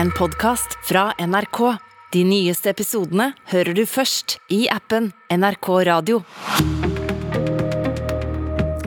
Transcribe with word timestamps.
en 0.00 0.10
podkast 0.10 0.78
fra 0.82 1.12
NRK. 1.26 1.76
De 2.12 2.24
nyeste 2.24 2.70
episodene 2.72 3.32
hører 3.50 3.74
du 3.76 3.82
først 3.84 4.38
i 4.48 4.62
appen 4.72 5.12
NRK 5.28 5.68
Radio. 5.84 6.22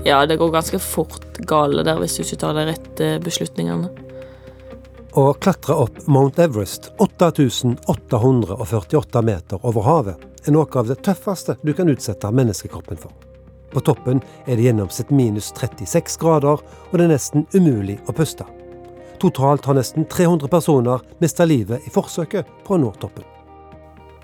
Ja, 0.08 0.26
det 0.26 0.40
går 0.42 0.50
ganske 0.56 0.80
fort 0.82 1.38
gale 1.46 1.84
der 1.86 2.02
hvis 2.02 2.18
du 2.18 2.24
ikke 2.24 2.40
tar 2.42 2.58
de 2.58 2.64
rette 2.72 3.20
beslutningene. 3.22 3.92
Å 5.14 5.38
klatre 5.38 5.78
opp 5.84 6.02
Mount 6.10 6.42
Everest, 6.42 6.90
8848 6.98 9.22
meter 9.30 9.62
over 9.62 9.86
havet, 9.86 10.18
er 10.48 10.52
noe 10.58 10.66
av 10.82 10.90
det 10.90 10.98
tøffeste 11.06 11.62
du 11.62 11.78
kan 11.78 11.94
utsette 11.94 12.34
menneskekroppen 12.34 12.98
for. 12.98 13.14
På 13.70 13.86
toppen 13.86 14.18
er 14.48 14.58
det 14.58 14.66
gjennomsnitt 14.66 15.14
minus 15.14 15.54
36 15.54 16.18
grader, 16.26 16.58
og 16.90 16.94
det 16.98 17.06
er 17.06 17.14
nesten 17.14 17.46
umulig 17.54 18.02
å 18.10 18.18
puste. 18.18 18.50
Totalt 19.24 19.66
har 19.66 19.78
nesten 19.78 20.04
300 20.12 20.50
personer 20.52 21.04
mista 21.24 21.46
livet 21.48 21.86
i 21.88 21.92
forsøket 21.94 22.50
på 22.68 22.76
å 22.76 22.80
nå 22.82 22.90
toppen. 23.00 23.24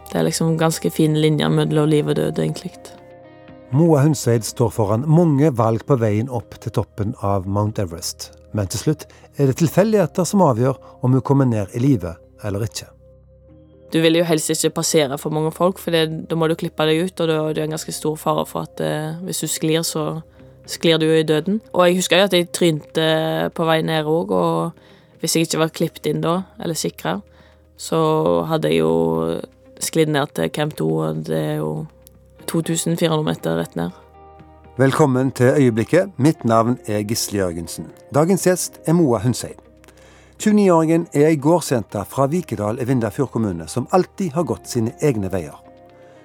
Det 0.09 0.17
er 0.19 0.25
liksom 0.27 0.57
ganske 0.59 0.89
fine 0.91 1.21
linjer 1.21 1.51
mellom 1.53 1.87
liv 1.87 2.09
og 2.09 2.17
død, 2.17 2.41
egentlig. 2.43 2.73
Moa 3.71 4.01
Hundseid 4.03 4.43
står 4.43 4.73
foran 4.75 5.05
mange 5.07 5.53
valg 5.55 5.85
på 5.87 5.95
veien 6.01 6.27
opp 6.33 6.57
til 6.59 6.73
toppen 6.75 7.13
av 7.23 7.47
Mount 7.47 7.79
Everest. 7.79 8.31
Men 8.51 8.67
til 8.67 8.81
slutt 8.81 9.05
er 9.37 9.47
det 9.47 9.59
tilfeldigheter 9.61 10.25
som 10.27 10.43
avgjør 10.43 10.79
om 11.05 11.13
hun 11.15 11.23
kommer 11.23 11.47
ned 11.47 11.71
i 11.77 11.83
live 11.83 12.15
eller 12.43 12.65
ikke. 12.65 12.89
Du 13.93 14.01
vil 14.03 14.19
jo 14.19 14.25
helst 14.27 14.51
ikke 14.51 14.81
passere 14.81 15.17
for 15.21 15.33
mange 15.33 15.53
folk, 15.55 15.79
for 15.79 15.95
det, 15.95 16.27
da 16.29 16.35
må 16.35 16.49
du 16.49 16.57
klippe 16.59 16.85
deg 16.89 17.07
ut, 17.07 17.21
og 17.21 17.29
da 17.29 17.37
er 17.45 17.55
det 17.55 17.63
en 17.63 17.77
ganske 17.77 17.93
stor 17.95 18.19
fare 18.19 18.43
for 18.49 18.67
at 18.67 18.83
eh, 18.83 19.15
hvis 19.25 19.45
du 19.45 19.47
sklir, 19.49 19.79
så 19.87 20.19
sklir 20.69 20.99
du 21.01 21.07
jo 21.09 21.17
i 21.17 21.25
døden. 21.27 21.61
Og 21.73 21.87
jeg 21.87 21.99
husker 21.99 22.21
jo 22.21 22.27
at 22.29 22.35
jeg 22.37 22.51
trynte 22.55 23.07
på 23.55 23.67
vei 23.67 23.81
ned 23.85 24.07
òg, 24.09 24.31
og 24.31 25.21
hvis 25.21 25.35
jeg 25.35 25.47
ikke 25.47 25.63
var 25.63 25.73
klippet 25.75 26.09
inn 26.11 26.21
da, 26.23 26.41
eller 26.61 26.77
sikra, 26.77 27.19
så 27.79 27.99
hadde 28.49 28.71
jeg 28.71 28.83
jo 28.83 29.39
sklidd 29.79 30.11
ned 30.13 30.35
til 30.35 30.51
Camp 30.51 30.75
2, 30.77 30.89
og 30.89 31.23
det 31.29 31.39
er 31.39 31.57
jo 31.63 31.87
2400 32.49 33.23
meter 33.23 33.59
rett 33.59 33.75
ned. 33.79 33.95
Velkommen 34.79 35.31
til 35.35 35.55
Øyeblikket. 35.59 36.13
Mitt 36.17 36.45
navn 36.45 36.77
er 36.87 37.03
Gisle 37.03 37.41
Jørgensen. 37.41 37.89
Dagens 38.15 38.45
gjest 38.47 38.79
er 38.87 38.95
Moa 38.95 39.19
Hundseid. 39.19 39.59
29-åringen 40.39 41.09
er 41.11 41.25
ei 41.27 41.35
gårdsjente 41.35 42.05
fra 42.07 42.29
Vikedal 42.31 42.79
i 42.79 42.85
Vindafjord 42.87 43.33
kommune 43.33 43.67
som 43.67 43.89
alltid 43.91 44.37
har 44.37 44.47
gått 44.47 44.69
sine 44.71 44.93
egne 45.03 45.27
veier. 45.33 45.57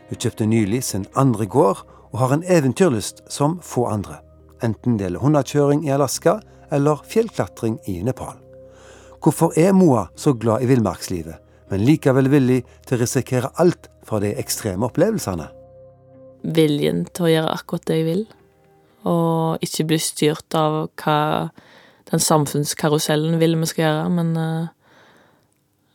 Hun 0.07 0.21
kjøpte 0.23 0.47
nylig 0.47 0.85
sin 0.87 1.09
andre 1.19 1.49
gård 1.51 1.83
og 2.13 2.21
har 2.23 2.37
en 2.37 2.47
eventyrlyst 2.47 3.25
som 3.27 3.59
få 3.63 3.89
andre. 3.91 4.21
Enten 4.63 4.99
det 4.99 5.09
gjelder 5.09 5.25
hundekjøring 5.25 5.85
i 5.87 5.93
Alaska 5.95 6.39
eller 6.75 7.03
fjellklatring 7.09 7.79
i 7.91 8.01
Nepal. 8.07 8.37
Hvorfor 9.25 9.57
er 9.59 9.73
Moa 9.73 10.07
så 10.21 10.35
glad 10.37 10.63
i 10.63 10.69
villmarkslivet, 10.69 11.41
men 11.71 11.85
likevel 11.87 12.29
villig 12.29 12.61
til 12.85 12.99
å 12.99 13.03
risikere 13.03 13.53
alt 13.63 13.89
for 14.05 14.21
de 14.21 14.35
ekstreme 14.37 14.85
opplevelsene? 14.87 15.49
Viljen 16.45 17.07
til 17.09 17.27
å 17.27 17.31
gjøre 17.33 17.55
akkurat 17.57 17.87
det 17.89 18.01
jeg 18.01 18.09
vil, 18.11 18.25
og 19.09 19.65
ikke 19.65 19.87
bli 19.89 20.01
styrt 20.01 20.57
av 20.59 20.77
hva 21.01 21.19
den 22.11 22.21
samfunnskarusellen 22.21 23.39
vil 23.41 23.57
vi 23.63 23.69
skal 23.71 23.87
gjøre, 23.87 24.09
men 24.13 24.35
eh, 24.37 24.73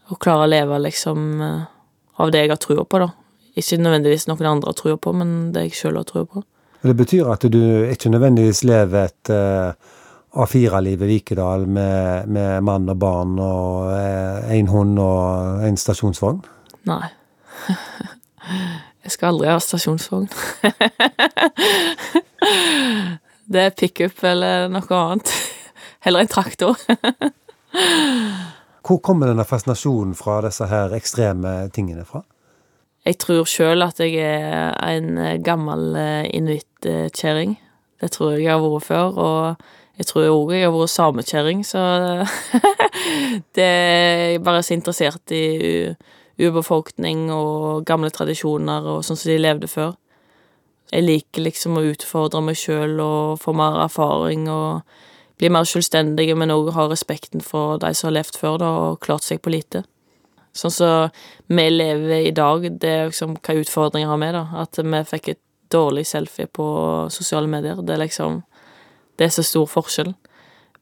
å 0.09 0.17
klare 0.17 0.47
å 0.47 0.49
leve 0.49 0.80
liksom 0.81 1.27
eh, 1.45 1.67
av 2.19 2.33
det 2.33 2.43
jeg 2.43 2.53
har 2.55 2.61
trua 2.61 2.85
på, 2.85 3.03
da. 3.05 3.11
Ikke 3.59 3.77
nødvendigvis 3.77 4.25
noen 4.30 4.55
andre 4.55 4.73
har 4.73 4.80
trua 4.80 4.97
på, 4.97 5.13
men 5.15 5.52
det 5.53 5.67
jeg 5.67 5.77
sjøl 5.83 6.02
har 6.02 6.09
trua 6.09 6.25
på. 6.25 6.43
Det 6.81 6.95
betyr 6.95 7.27
at 7.27 7.44
du 7.52 7.61
ikke 7.91 8.09
nødvendigvis 8.09 8.63
lever 8.63 9.09
et 9.09 9.31
uh, 9.35 10.44
A4-liv 10.44 11.02
i 11.02 11.08
Vikedal 11.09 11.67
med, 11.67 12.27
med, 12.27 12.61
mann 12.63 12.89
og 12.89 12.99
barn 12.99 13.39
og 13.44 13.91
én 14.47 14.69
uh, 14.69 14.71
hund 14.71 14.99
og 15.03 15.66
en 15.67 15.77
stasjonsvogn? 15.77 16.39
Nei. 16.88 17.09
jeg 19.03 19.11
skal 19.11 19.33
aldri 19.33 19.52
ha 19.52 19.58
stasjonsvogn. 19.59 20.30
det 23.52 23.65
er 23.65 23.76
pickup 23.76 24.23
eller 24.23 24.71
noe 24.71 25.02
annet. 25.02 25.36
Heller 26.05 26.23
en 26.23 26.32
traktor. 26.32 26.80
Hvor 28.87 29.03
kommer 29.03 29.27
denne 29.27 29.43
fascinasjonen 29.43 30.15
fra 30.15 30.39
disse 30.48 30.64
her 30.71 30.95
ekstreme 30.95 31.67
tingene 31.76 32.08
fra? 32.08 32.23
Jeg 33.03 33.20
tror 33.20 33.43
sjøl 33.49 33.83
at 33.83 33.99
jeg 33.99 34.15
er 34.23 34.71
en 34.95 35.43
gammel 35.43 35.99
inuittkjerring. 36.85 37.57
Det 37.99 38.11
tror 38.11 38.31
jeg 38.33 38.45
jeg 38.45 38.53
har 38.53 38.63
vært 38.63 38.87
før, 38.87 39.17
og 39.19 39.55
jeg 39.99 40.07
tror 40.07 40.29
òg 40.31 40.53
jeg 40.55 40.63
har 40.63 40.75
vært 40.75 40.93
samekjerring, 40.93 41.65
så 41.67 41.81
det 43.55 43.65
er 43.65 44.23
jeg 44.33 44.43
bare 44.43 44.63
så 44.63 44.77
interessert 44.77 45.33
i 45.35 45.91
urbefolkning 46.39 47.27
og 47.35 47.83
gamle 47.87 48.11
tradisjoner 48.15 48.87
og 48.87 49.03
sånn 49.03 49.19
som 49.19 49.31
de 49.31 49.41
levde 49.41 49.67
før. 49.67 49.97
Jeg 50.89 51.05
liker 51.05 51.43
liksom 51.45 51.77
å 51.77 51.85
utfordre 51.91 52.41
meg 52.41 52.57
sjøl 52.57 52.95
og 53.03 53.41
få 53.43 53.53
mer 53.53 53.83
erfaring 53.83 54.47
og 54.49 54.81
bli 55.39 55.51
mer 55.51 55.67
selvstendige, 55.67 56.35
men 56.35 56.51
òg 56.51 56.71
ha 56.75 56.87
respekten 56.89 57.43
for 57.43 57.77
de 57.79 57.91
som 57.95 58.09
har 58.09 58.17
levd 58.21 58.39
før 58.39 58.57
da, 58.63 58.71
og 58.87 59.01
klart 59.03 59.27
seg 59.27 59.43
på 59.43 59.51
lite. 59.53 59.83
Sånn 60.55 60.73
som 60.73 61.11
vi 61.47 61.67
lever 61.69 62.25
i 62.27 62.33
dag, 62.35 62.65
det 62.81 62.89
er 62.89 63.11
liksom 63.11 63.37
hva 63.37 63.55
utfordringer 63.59 64.09
har 64.09 64.19
vi, 64.23 64.31
da. 64.35 64.43
At 64.63 64.79
vi 64.81 65.03
fikk 65.11 65.31
et 65.35 65.41
dårlig 65.71 66.05
selfie 66.07 66.47
på 66.47 66.65
sosiale 67.13 67.47
medier. 67.47 67.81
Det 67.81 67.95
er 67.95 68.05
liksom 68.05 68.43
Det 69.19 69.25
er 69.25 69.33
så 69.35 69.43
stor 69.43 69.65
forskjell. 69.67 70.13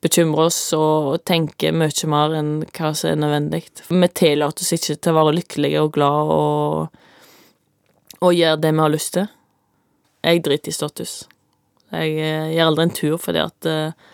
Bekymrer 0.01 0.45
oss 0.45 0.73
og 0.77 1.23
tenker 1.25 1.73
mye 1.73 2.09
mer 2.11 2.35
enn 2.37 2.51
hva 2.69 2.91
som 2.93 3.09
er 3.09 3.15
nødvendig. 3.17 3.63
Vi 3.89 4.09
tillater 4.13 4.61
oss 4.61 4.75
ikke 4.75 4.95
til 4.95 5.11
å 5.11 5.17
være 5.17 5.33
lykkelige 5.39 5.81
og 5.81 5.93
glad 5.95 6.33
og, 6.35 6.99
og 8.21 8.35
gjøre 8.37 8.61
det 8.61 8.73
vi 8.75 8.83
har 8.83 8.93
lyst 8.93 9.13
til. 9.17 9.25
Jeg 10.21 10.43
driter 10.45 10.69
i 10.69 10.75
status. 10.77 11.15
Jeg 11.91 12.13
eh, 12.19 12.53
gjør 12.53 12.69
aldri 12.69 12.85
en 12.85 12.93
tur 12.93 13.17
fordi 13.17 13.41
at 13.41 13.69
uh, 13.71 14.13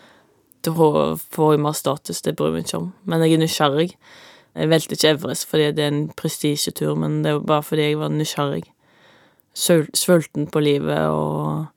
da 0.64 0.74
får 0.74 1.54
jeg 1.54 1.64
mer 1.64 1.76
status, 1.76 2.22
det 2.24 2.36
bryr 2.38 2.52
jeg 2.52 2.56
meg 2.56 2.68
ikke 2.68 2.80
om. 2.80 2.92
Men 3.04 3.26
jeg 3.26 3.36
er 3.36 3.44
nysgjerrig. 3.44 3.90
Jeg 4.54 4.70
velter 4.70 4.96
ikke 4.96 5.14
Everest 5.18 5.50
fordi 5.50 5.72
det 5.76 5.84
er 5.84 5.92
en 5.92 6.06
prestisjetur, 6.16 6.94
men 6.96 7.24
det 7.26 7.34
er 7.34 7.44
bare 7.44 7.66
fordi 7.66 7.90
jeg 7.90 8.00
var 8.00 8.14
nysgjerrig. 8.14 8.64
Sulten 9.54 10.48
på 10.50 10.64
livet 10.64 11.08
og 11.14 11.68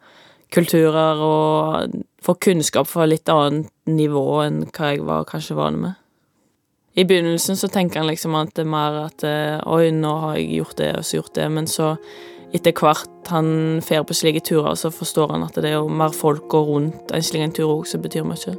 kulturer 0.55 1.21
og 1.21 1.97
få 2.25 2.35
kunnskap 2.41 2.89
fra 2.89 3.07
litt 3.09 3.29
annet 3.29 3.71
nivå 3.91 4.25
enn 4.45 4.65
hva 4.71 4.93
jeg 4.95 5.05
var 5.07 5.27
kanskje 5.29 5.59
vant 5.59 5.83
med. 5.83 5.99
I 6.97 7.05
begynnelsen 7.05 7.59
så 7.61 7.69
tenker 7.69 8.01
han 8.01 8.09
liksom 8.09 8.35
at 8.39 8.55
det 8.57 8.65
er 8.65 8.73
mer 8.73 8.95
at 9.03 9.25
eh, 9.29 9.59
oi, 9.69 9.91
nå 9.93 10.15
har 10.23 10.39
jeg 10.39 10.63
gjort 10.63 10.79
det 10.81 10.89
og 10.97 11.05
så 11.05 11.19
gjort 11.19 11.35
det, 11.37 11.49
men 11.53 11.69
så 11.69 11.91
etter 12.57 12.73
hvert 12.73 13.29
han 13.29 13.83
fer 13.85 14.07
på 14.07 14.17
slike 14.17 14.41
turer, 14.47 14.73
så 14.81 14.89
forstår 14.95 15.35
han 15.35 15.45
at 15.45 15.59
det 15.61 15.75
er 15.75 15.77
jo 15.77 15.91
mer 15.93 16.15
folk 16.17 16.47
går 16.49 16.65
rundt 16.71 17.13
en 17.13 17.27
slik 17.27 17.45
en 17.45 17.53
tur 17.53 17.69
òg, 17.75 17.85
som 17.91 18.01
betyr 18.01 18.25
mye. 18.25 18.57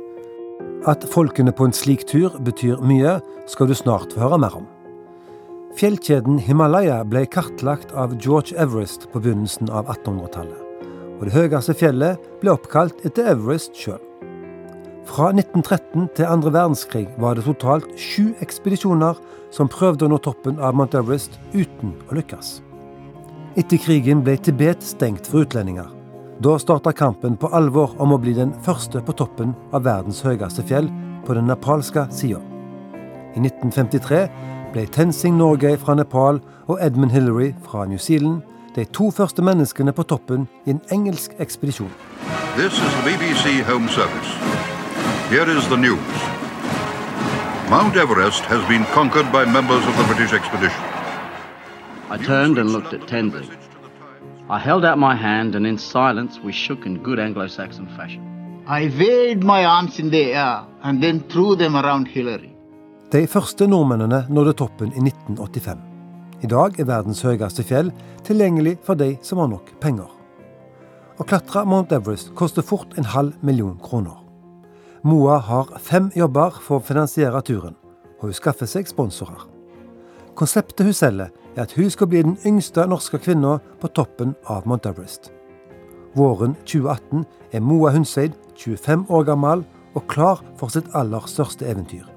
At 0.87 1.07
folkene 1.09 1.55
på 1.55 1.65
en 1.65 1.73
slik 1.73 2.05
tur 2.05 2.35
betyr 2.45 2.83
mye, 2.85 3.17
skal 3.49 3.71
du 3.71 3.73
snart 3.79 4.13
få 4.13 4.27
høre 4.27 4.41
mer 4.43 4.59
om. 4.59 4.67
Fjellkjeden 5.75 6.39
Himalaya 6.39 7.01
ble 7.03 7.25
kartlagt 7.27 7.91
av 7.91 8.15
George 8.23 8.55
Everest 8.57 9.09
på 9.11 9.19
begynnelsen 9.19 9.67
av 9.69 9.89
1800-tallet. 9.91 10.61
Og 11.19 11.25
det 11.27 11.33
høyeste 11.35 11.75
fjellet 11.75 12.23
ble 12.41 12.53
oppkalt 12.53 13.03
etter 13.05 13.27
Everest 13.33 13.75
sjøl. 13.75 13.99
Fra 15.07 15.29
1913 15.33 16.07
til 16.15 16.29
andre 16.29 16.53
verdenskrig 16.55 17.05
var 17.19 17.35
det 17.35 17.45
totalt 17.45 17.91
sju 17.99 18.31
ekspedisjoner 18.43 19.19
som 19.53 19.69
prøvde 19.71 20.07
å 20.07 20.11
nå 20.11 20.21
toppen 20.23 20.57
av 20.63 20.75
Mount 20.75 20.97
Everest 20.97 21.37
uten 21.53 21.93
å 22.07 22.17
lykkes. 22.17 22.57
Etter 23.59 23.81
krigen 23.81 24.23
ble 24.23 24.37
Tibet 24.39 24.83
stengt 24.85 25.27
for 25.27 25.43
utlendinger. 25.43 25.91
Da 26.43 26.57
starta 26.61 26.93
kampen 26.93 27.35
på 27.37 27.51
alvor 27.51 27.95
om 28.01 28.13
å 28.13 28.21
bli 28.21 28.35
den 28.37 28.55
første 28.63 29.01
på 29.03 29.15
toppen 29.19 29.55
av 29.73 29.87
verdens 29.87 30.23
høyeste 30.23 30.63
fjell 30.69 30.87
på 31.27 31.35
den 31.35 31.49
nepalske 31.51 32.07
sida. 32.13 32.39
I 33.35 33.41
1953 33.43 34.27
ble 34.73 34.85
Tenzing 34.85 35.37
Norgay 35.37 35.77
fra 35.77 35.95
Nepal 35.95 36.39
og 36.67 36.79
Edmund 36.81 37.11
Hillary 37.11 37.51
fra 37.63 37.85
New 37.85 37.97
Zealand 37.97 38.41
de 38.75 38.85
to 38.85 39.11
første 39.11 39.41
menneskene 39.41 39.91
på 39.91 40.03
toppen 40.03 40.47
i 40.65 40.69
en 40.69 40.81
engelsk 40.91 41.31
ekspedisjon. 41.39 41.91
This 42.57 42.73
is 42.73 42.91
the 42.97 43.03
BBC 43.09 43.63
Home 43.69 43.89
Service. 43.89 44.29
Here 45.29 45.57
is 45.57 45.65
the 45.67 45.77
news. 45.77 46.17
Mount 47.69 47.95
Everest 47.95 48.43
has 48.45 48.61
been 48.67 48.85
conquered 48.93 49.31
by 49.31 49.43
members 49.51 49.83
of 49.87 49.93
the 49.99 50.05
British 50.13 50.33
expedition. 50.33 50.83
I 52.09 52.17
turned 52.17 52.57
and 52.57 52.69
looked 52.69 52.93
at 52.93 53.07
Tenzing. 53.07 53.49
I 54.49 54.59
held 54.59 54.85
out 54.85 54.97
my 54.97 55.15
hand, 55.15 55.55
and 55.55 55.67
in 55.67 55.77
silence 55.77 56.39
we 56.43 56.53
shook 56.53 56.85
in 56.85 57.03
good 57.03 57.19
Anglo 57.19 57.47
Saxon 57.47 57.87
fashion. 57.97 58.23
I 58.67 58.91
waved 58.99 59.43
my 59.43 59.65
arms 59.65 59.99
in 59.99 60.09
the 60.09 60.33
air 60.33 60.63
and 60.83 61.03
then 61.03 61.19
threw 61.29 61.55
them 61.55 61.75
around 61.75 62.07
Hillary. 62.07 62.56
De 63.07 63.21
første 63.27 63.63
nordmennene 63.67 64.25
nådde 64.29 64.51
toppen 64.59 64.89
i 64.91 64.99
1985. 64.99 65.79
I 66.43 66.47
dag 66.51 66.79
er 66.79 66.87
verdens 66.89 67.21
høyeste 67.23 67.63
fjell 67.63 67.87
tilgjengelig 68.27 68.73
for 68.83 68.99
de 68.99 69.13
som 69.23 69.39
har 69.39 69.47
nok 69.47 69.69
penger. 69.79 70.09
Å 71.15 71.23
klatre 71.23 71.63
Mount 71.63 71.95
Everest 71.95 72.33
koster 72.35 72.65
fort 72.67 72.97
en 72.99 73.07
halv 73.07 73.37
million 73.39 73.77
kroner. 73.79 74.17
Moa 75.07 75.37
har 75.39 75.71
fem 75.79 76.09
jobber 76.19 76.59
for 76.65 76.81
å 76.81 76.83
finansiere 76.83 77.41
turen. 77.41 77.75
og 78.19 78.23
hun 78.23 78.33
skaffer 78.33 78.65
seg 78.65 78.87
sponsorer. 78.89 79.45
Konseptet 80.35 80.85
hun 80.85 80.93
selger, 80.93 81.29
er 81.55 81.61
at 81.61 81.71
hun 81.77 81.89
skal 81.89 82.07
bli 82.07 82.21
den 82.21 82.37
yngste 82.45 82.87
norske 82.87 83.19
kvinna 83.19 83.59
på 83.79 83.87
toppen 83.87 84.35
av 84.49 84.65
Mount 84.65 84.85
Everest. 84.85 85.31
Våren 86.15 86.55
2018 86.65 87.25
er 87.53 87.61
Moa 87.61 87.91
Hundseid 87.91 88.33
25 88.55 89.05
år 89.09 89.23
gammel 89.23 89.63
og 89.93 90.07
klar 90.07 90.41
for 90.57 90.67
sitt 90.73 90.89
aller 90.95 91.29
største 91.29 91.69
eventyr. 91.69 92.16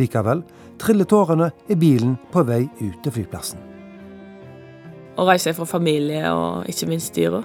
Likevel 0.00 0.42
triller 0.80 1.08
tårene 1.08 1.50
i 1.68 1.76
bilen 1.76 2.16
på 2.32 2.44
vei 2.48 2.64
ut 2.80 3.00
til 3.04 3.14
flyplassen. 3.14 3.60
Å 5.20 5.26
reise 5.28 5.52
fra 5.52 5.66
familie 5.68 6.30
og 6.32 6.68
ikke 6.70 6.88
minst 6.88 7.12
dyra. 7.16 7.42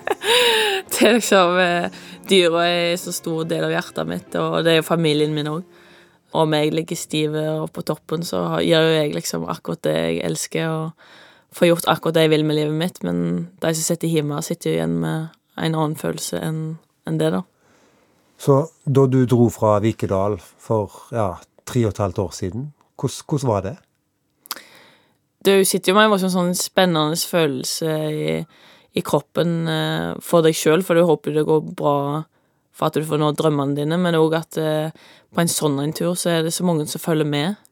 det 0.92 1.02
er 1.02 1.18
liksom 1.18 1.58
eh, 1.60 2.04
Dyra 2.26 2.64
er 2.66 2.92
en 2.92 2.98
så 2.98 3.12
stor 3.14 3.44
del 3.46 3.62
av 3.68 3.70
hjertet 3.70 4.08
mitt, 4.08 4.32
og 4.40 4.64
det 4.66 4.72
er 4.72 4.80
jo 4.80 4.86
familien 4.86 5.34
min 5.36 5.46
òg. 5.46 5.82
Om 6.36 6.56
jeg 6.56 6.72
ligger 6.74 6.98
stiv 6.98 7.36
og 7.38 7.68
på 7.72 7.84
toppen, 7.86 8.24
så 8.26 8.58
gjør 8.64 8.88
jo 8.88 8.96
jeg 8.96 9.12
liksom 9.14 9.44
akkurat 9.52 9.84
det 9.86 9.94
jeg 9.94 10.16
elsker, 10.26 10.72
og 10.72 11.54
får 11.54 11.70
gjort 11.70 11.86
akkurat 11.92 12.16
det 12.16 12.24
jeg 12.26 12.32
vil 12.34 12.46
med 12.48 12.58
livet 12.58 12.80
mitt, 12.80 12.98
men 13.06 13.20
de 13.62 13.72
som 13.76 13.86
sitter 13.86 14.10
hjemme, 14.10 14.40
sitter 14.42 14.72
jo 14.72 14.80
igjen 14.80 14.96
med 15.04 15.28
en 15.56 15.76
annen 15.78 15.94
følelse 16.00 16.42
enn 16.42 17.20
det, 17.20 17.30
da. 17.36 17.44
Så 18.42 18.58
da 18.84 19.06
du 19.06 19.22
dro 19.30 19.46
fra 19.52 19.78
Vikedal 19.80 20.36
for 20.42 21.06
ja, 21.14 21.36
tre 21.66 21.84
og 21.86 21.94
et 21.94 22.04
halvt 22.04 22.22
år 22.22 22.32
siden, 22.36 22.70
hvordan, 22.96 23.48
var 23.50 23.66
det? 23.66 23.74
Du 25.46 25.52
sitter 25.64 25.92
jo 25.92 25.98
med 25.98 26.14
en 26.16 26.32
sånn 26.32 26.54
spennende 26.58 27.18
følelse 27.18 27.92
i, 28.10 28.38
i 28.96 29.02
kroppen 29.06 29.68
eh, 29.70 30.08
for 30.24 30.46
deg 30.46 30.56
sjøl, 30.56 30.82
for 30.86 30.98
du 30.98 31.04
håper 31.06 31.36
det 31.36 31.46
går 31.46 31.68
bra 31.76 31.98
for 32.76 32.88
at 32.88 32.96
du 32.96 33.06
får 33.08 33.20
nå 33.20 33.30
drømmene 33.36 33.76
dine, 33.78 33.96
men 34.00 34.18
òg 34.18 34.36
at 34.36 34.58
eh, 34.60 34.90
på 35.32 35.42
en 35.42 35.50
sånn 35.50 35.94
tur 35.96 36.16
så 36.18 36.34
er 36.34 36.44
det 36.44 36.52
så 36.56 36.66
mange 36.66 36.86
som 36.90 37.02
følger 37.02 37.28
med. 37.28 37.62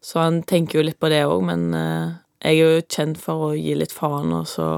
Så 0.00 0.22
han 0.22 0.42
tenker 0.46 0.78
jo 0.78 0.86
litt 0.86 1.00
på 1.00 1.10
det 1.12 1.24
òg, 1.26 1.42
men 1.44 1.68
eh, 1.76 2.16
jeg 2.44 2.54
er 2.54 2.78
jo 2.78 2.86
kjent 2.86 3.20
for 3.20 3.48
å 3.48 3.56
gi 3.58 3.74
litt 3.76 3.92
faen, 3.92 4.32
og 4.32 4.46
så 4.48 4.68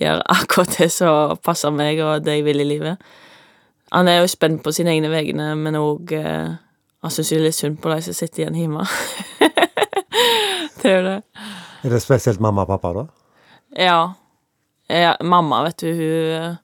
gjøre 0.00 0.24
akkurat 0.38 0.78
det 0.78 0.90
som 0.94 1.38
passer 1.44 1.74
meg 1.74 2.02
og 2.02 2.24
det 2.26 2.40
jeg 2.40 2.48
vil 2.48 2.64
i 2.64 2.68
livet. 2.68 3.14
Han 3.94 4.10
er 4.10 4.22
jo 4.22 4.30
spent 4.30 4.64
på 4.64 4.72
sine 4.74 4.96
egne 4.96 5.12
vegne, 5.12 5.52
men 5.60 5.78
òg 5.78 6.14
eh, 6.18 6.56
Han 7.04 7.12
syns 7.12 7.34
litt 7.36 7.56
synd 7.56 7.78
på 7.84 7.92
de 7.92 8.00
som 8.06 8.16
sitter 8.16 8.42
igjen 8.44 8.58
hjemme. 8.58 8.84
det 10.80 10.90
er 10.90 10.94
jo 10.98 11.06
det. 11.06 11.16
Er 11.84 11.92
det 11.92 12.02
spesielt 12.02 12.40
mamma 12.40 12.64
og 12.64 12.72
pappa, 12.72 12.92
da? 12.96 13.06
Ja. 13.76 13.98
ja 14.88 15.16
mamma, 15.20 15.62
vet 15.68 15.84
du, 15.84 15.90
hun 15.92 16.60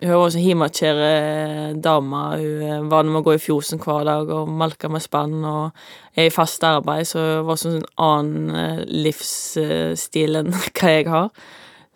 hun 0.00 0.14
var 0.14 0.22
også 0.24 0.40
hjemmekjære 0.40 1.80
dame. 1.84 2.20
Hun 2.40 2.62
eh, 2.64 2.84
var 2.88 3.04
med 3.04 3.20
å 3.20 3.24
gå 3.26 3.34
i 3.36 3.42
fjosen 3.42 3.80
hver 3.82 4.06
dag 4.08 4.30
og 4.32 4.48
malke 4.48 4.88
med 4.88 5.04
spann 5.04 5.42
og 5.44 6.16
er 6.16 6.30
i 6.30 6.32
fast 6.32 6.64
arbeid, 6.64 7.08
så 7.08 7.20
hun 7.20 7.48
var 7.50 7.60
sånn 7.60 7.80
en 7.82 7.88
annen 8.00 8.54
eh, 8.56 8.82
livsstil 8.88 10.40
enn 10.40 10.54
hva 10.56 10.94
jeg 10.94 11.08
har. 11.12 11.28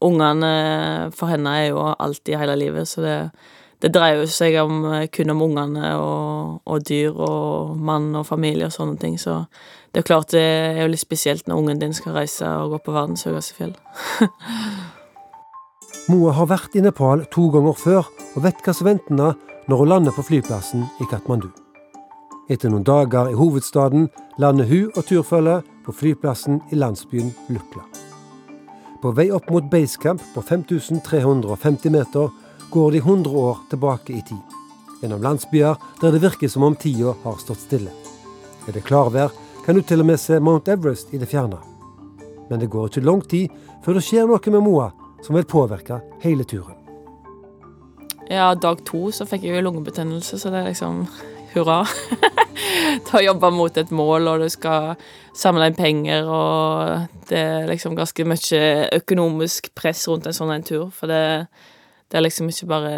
Ungene 0.05 0.52
for 1.16 1.32
henne 1.32 1.56
er 1.62 1.70
jo 1.70 1.81
alltid 1.94 2.37
hele 2.43 2.58
livet, 2.61 2.90
så 2.90 3.05
det, 3.05 3.16
det 3.85 3.91
dreier 3.93 4.23
jo 4.23 4.29
seg 4.33 4.57
om, 4.63 4.85
eh, 4.95 5.07
kun 5.13 5.31
om 5.35 5.43
ungene 5.45 5.91
og, 6.01 6.61
og, 6.65 6.85
dyr 6.89 7.13
og 7.13 7.77
mann 7.77 8.15
og 8.17 8.25
familie 8.27 8.71
og 8.71 8.73
sånne 8.73 8.97
ting, 9.01 9.19
så 9.21 9.43
det 9.93 10.01
er 10.01 10.09
klart 10.09 10.33
det 10.33 10.41
er 10.41 10.81
jo 10.83 10.93
litt 10.95 11.03
spesielt 11.03 11.47
når 11.47 11.61
ungen 11.61 11.83
din 11.83 11.93
skal 11.93 12.17
reise 12.17 12.49
og 12.49 12.73
gå 12.73 12.81
på 12.87 12.95
verdens 12.97 13.27
høyeste 13.29 13.59
fjell. 13.59 13.75
Moa 16.09 16.33
har 16.37 16.49
vært 16.49 16.77
i 16.77 16.85
Nepal 16.85 17.27
to 17.33 17.51
ganger 17.53 17.77
før 17.77 18.09
og 18.09 18.41
vet 18.45 18.65
hva 18.65 18.73
som 18.77 18.89
venter 18.89 19.13
henne 19.13 19.35
når 19.69 19.81
hun 19.81 19.93
lander 19.93 20.17
på 20.17 20.25
flyplassen 20.31 20.87
i 21.01 21.09
Katmandu. 21.11 21.51
Etter 22.49 22.73
noen 22.73 22.85
dager 22.85 23.31
i 23.33 23.37
hovedstaden 23.37 24.09
lander 24.41 24.69
hun 24.69 24.91
og 24.97 25.05
turfølget 25.09 25.69
på 25.85 25.93
flyplassen 25.97 26.61
i 26.73 26.81
landsbyen 26.81 27.33
Lukla. 27.53 27.85
På 29.01 29.13
vei 29.17 29.31
opp 29.33 29.51
mot 29.53 29.65
basecamp 29.73 30.21
på 30.35 30.45
5350 30.45 31.93
meter 31.93 32.33
går 32.75 32.91
de 32.93 32.99
100 32.99 33.31
år 33.31 33.59
tilbake 33.71 34.12
i 34.12 34.23
tid. 34.23 34.43
Gjennom 35.03 35.23
landsbyer 35.23 35.76
der 36.00 36.12
det 36.12 36.23
virker 36.23 36.49
som 36.49 36.62
om 36.67 36.75
tida 36.76 37.12
har 37.23 37.37
stått 37.38 37.61
stille. 37.62 37.93
Er 38.67 38.75
det 38.75 38.82
klarvær, 38.88 39.31
kan 39.65 39.79
du 39.79 39.82
til 39.82 40.03
og 40.03 40.09
med 40.09 40.19
se 40.19 40.41
Mount 40.41 40.69
Everest 40.69 41.12
i 41.15 41.21
det 41.23 41.29
fjerne. 41.31 41.61
Men 42.50 42.59
det 42.61 42.73
går 42.73 42.88
ikke 42.91 43.05
lang 43.06 43.23
tid 43.31 43.53
før 43.85 43.99
det 43.99 44.03
skjer 44.03 44.26
noe 44.26 44.55
med 44.56 44.65
Moa 44.67 44.88
som 45.23 45.37
vil 45.38 45.47
påvirke 45.47 46.00
hele 46.25 46.44
turen. 46.44 46.75
Ja, 48.26 48.55
dag 48.55 48.82
to 48.88 49.12
så 49.15 49.26
fikk 49.29 49.44
jeg 49.47 49.55
jo 49.55 49.62
lungebetennelse, 49.69 50.41
så 50.41 50.50
det 50.50 50.65
er 50.65 50.73
liksom 50.73 51.05
hurra. 51.55 51.85
Ta 53.06 53.21
å 53.21 53.23
jobbe 53.23 53.50
mot 53.55 53.79
et 53.79 53.93
mål, 53.94 54.32
og 54.32 54.43
du 54.43 54.49
skal 54.50 54.97
samle 55.37 55.69
inn 55.71 55.79
penger, 55.79 56.26
og 56.26 57.29
det 57.31 57.38
er 57.38 57.71
liksom 57.71 57.94
ganske 57.94 58.26
mye 58.26 58.65
økonomisk 58.99 59.71
press 59.79 60.09
rundt 60.11 60.26
en 60.26 60.37
sånn 60.37 60.53
en 60.56 60.67
tur, 60.67 60.88
for 60.91 61.12
det, 61.12 61.47
det, 62.11 62.19
er 62.19 62.27
liksom 62.27 62.51
ikke 62.51 62.71
bare 62.71 62.95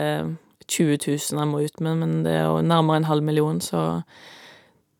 20 0.69 0.99
000 1.07 1.41
jeg 1.41 1.51
må 1.51 1.63
ut 1.63 1.81
med, 1.81 2.01
men 2.03 2.17
det 2.27 2.35
er 2.39 2.49
jo 2.49 2.63
nærmere 2.63 3.03
en 3.03 3.11
halv 3.11 3.23
million, 3.23 3.61
så 3.61 4.03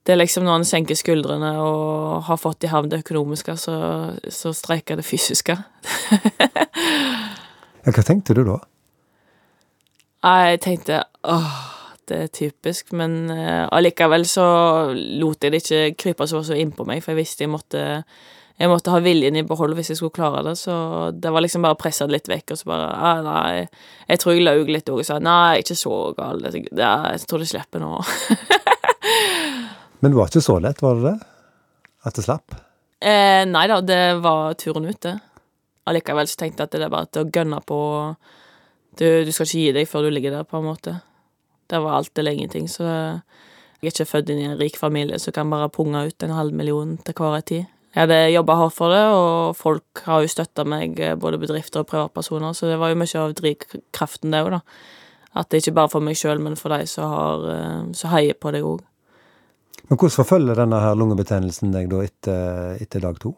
det 0.07 0.15
er 0.15 0.21
liksom 0.21 0.47
når 0.47 0.61
en 0.61 0.69
senker 0.69 0.99
skuldrene 0.99 1.51
og 1.59 2.23
har 2.29 2.39
fått 2.39 2.65
i 2.65 2.71
havn 2.71 2.91
det 2.93 3.03
økonomiske, 3.03 3.57
så, 3.59 3.77
så 4.31 4.53
streiker 4.55 5.01
det 5.01 5.07
fysiske. 5.07 5.57
ja, 7.85 7.91
hva 7.91 8.05
tenkte 8.07 8.37
du 8.39 8.45
da? 8.47 8.61
Jeg 10.27 10.61
tenkte 10.63 11.03
åh, 11.27 11.57
det 12.07 12.21
er 12.23 12.31
typisk, 12.31 12.93
men 12.95 13.27
uh, 13.31 13.67
allikevel 13.75 14.27
så 14.31 14.47
lot 14.95 15.43
jeg 15.43 15.55
det 15.55 15.63
ikke 15.65 15.99
krype 15.99 16.27
så, 16.31 16.43
så 16.47 16.59
innpå 16.59 16.87
meg, 16.87 17.03
for 17.03 17.15
jeg 17.15 17.25
visste 17.25 17.47
jeg 17.47 17.53
måtte 17.53 17.83
jeg 18.57 18.71
måtte 18.73 18.93
ha 18.95 19.03
viljen 19.05 19.37
i 19.37 19.45
behold 19.45 19.77
hvis 19.77 19.91
jeg 19.93 19.99
skulle 19.99 20.17
klare 20.17 20.41
det, 20.47 20.55
så 20.57 20.75
det 21.13 21.33
var 21.33 21.45
liksom 21.45 21.67
bare 21.67 21.77
å 21.77 21.81
presse 21.81 22.07
det 22.09 22.17
litt 22.17 22.31
vekk, 22.31 22.55
og 22.55 22.61
så 22.61 22.71
bare 22.71 22.87
ah, 22.95 23.19
Nei, 23.27 23.67
jeg 24.09 24.23
tror 24.23 24.33
jeg 24.33 24.47
laug 24.47 24.73
litt 24.73 24.89
òg 24.89 25.03
og 25.03 25.09
sa 25.09 25.19
nei, 25.21 25.61
ikke 25.61 25.77
så 25.77 25.99
gal, 26.17 26.41
jeg, 26.49 26.71
jeg 26.73 27.27
tror 27.29 27.45
det 27.45 27.51
slipper 27.51 27.85
nå. 27.85 27.93
Men 30.01 30.13
det 30.13 30.17
var 30.17 30.33
ikke 30.33 30.45
så 30.45 30.57
lett, 30.63 30.81
var 30.85 30.97
det 30.97 31.11
det? 31.11 31.17
At 32.09 32.17
det 32.17 32.25
slapp? 32.25 32.57
Eh, 33.05 33.43
nei 33.49 33.67
da, 33.69 33.83
det 33.85 34.01
var 34.25 34.57
turen 34.57 34.89
ut, 34.89 35.01
det. 35.05 35.19
Allikevel 35.87 36.29
så 36.31 36.41
tenkte 36.41 36.65
jeg 36.65 36.71
at 36.71 36.79
det 36.79 36.89
er 36.89 36.97
bare 36.97 37.13
til 37.13 37.27
å 37.27 37.31
gønne 37.31 37.61
på 37.67 37.79
du, 38.97 39.07
du, 39.27 39.31
skal 39.35 39.45
ikke 39.45 39.61
gi 39.61 39.77
deg 39.77 39.91
før 39.91 40.07
du 40.07 40.15
ligger 40.15 40.39
der, 40.39 40.49
på 40.49 40.59
en 40.59 40.71
måte. 40.71 40.97
Det 41.69 41.83
var 41.83 41.99
alt 41.99 42.19
eller 42.19 42.33
ingenting, 42.33 42.71
så 42.73 42.89
jeg 42.89 43.91
er 43.91 43.93
ikke 43.93 44.09
født 44.09 44.33
inn 44.33 44.41
i 44.41 44.49
en 44.49 44.57
rik 44.57 44.81
familie 44.81 45.21
som 45.21 45.37
kan 45.37 45.53
bare 45.53 45.69
punge 45.69 46.07
ut 46.09 46.25
en 46.25 46.39
halv 46.39 46.57
million 46.57 46.97
til 47.05 47.21
hver 47.21 47.45
tid. 47.45 47.69
Jeg 47.97 48.05
hadde 48.05 48.17
jobba 48.29 48.55
hardt 48.61 48.75
for 48.77 48.93
det, 48.93 49.05
og 49.09 49.55
folk 49.57 50.03
har 50.05 50.21
jo 50.21 50.29
støtta 50.29 50.67
meg, 50.69 50.99
eh, 51.01 51.15
både 51.17 51.39
bedrifter 51.41 51.81
og 51.81 51.89
privatpersoner, 51.89 52.53
så 52.53 52.69
det 52.69 52.77
var 52.77 52.93
jo 52.93 52.99
mye 53.01 53.23
av 53.23 53.33
drivkraften, 53.39 54.35
det 54.35 54.43
òg, 54.45 54.51
da. 54.59 54.61
At 55.41 55.49
det 55.49 55.63
ikke 55.63 55.79
bare 55.79 55.89
for 55.89 56.05
meg 56.05 56.19
sjøl, 56.21 56.43
men 56.45 56.59
for 56.61 56.77
de 56.77 56.85
som, 56.87 57.09
har, 57.09 57.47
eh, 57.55 57.81
som 57.97 58.13
heier 58.13 58.37
på 58.37 58.53
deg 58.53 58.69
òg. 58.69 58.85
Men 59.89 59.97
hvordan 59.97 60.19
forfølger 60.19 60.61
denne 60.61 60.83
her 60.83 60.99
lungebetennelsen 61.01 61.73
deg 61.73 61.89
da 61.89 62.03
etter, 62.05 62.77
etter 62.85 63.01
dag 63.01 63.17
to? 63.23 63.33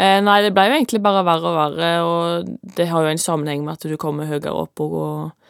Eh, 0.00 0.20
nei, 0.24 0.38
det 0.40 0.54
ble 0.56 0.64
jo 0.70 0.78
egentlig 0.78 1.02
bare 1.04 1.24
verre 1.26 1.52
og 1.52 1.58
verre, 1.58 1.92
og 2.08 2.74
det 2.78 2.88
har 2.88 3.04
jo 3.04 3.12
en 3.12 3.20
sammenheng 3.20 3.66
med 3.66 3.76
at 3.76 3.84
du 3.84 3.98
kommer 4.00 4.30
høyere 4.30 4.54
opp 4.56 4.80
og, 4.80 4.96
og 4.96 5.42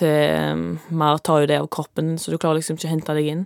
til 0.00 0.54
um, 0.54 0.64
mer 0.96 1.20
tar 1.20 1.44
jo 1.44 1.50
det 1.50 1.60
av 1.60 1.68
kroppen, 1.68 2.16
så 2.18 2.32
du 2.32 2.38
klarer 2.38 2.58
liksom 2.58 2.80
ikke 2.80 2.88
å 2.88 2.94
hente 2.94 3.14
deg 3.20 3.28
inn. 3.30 3.44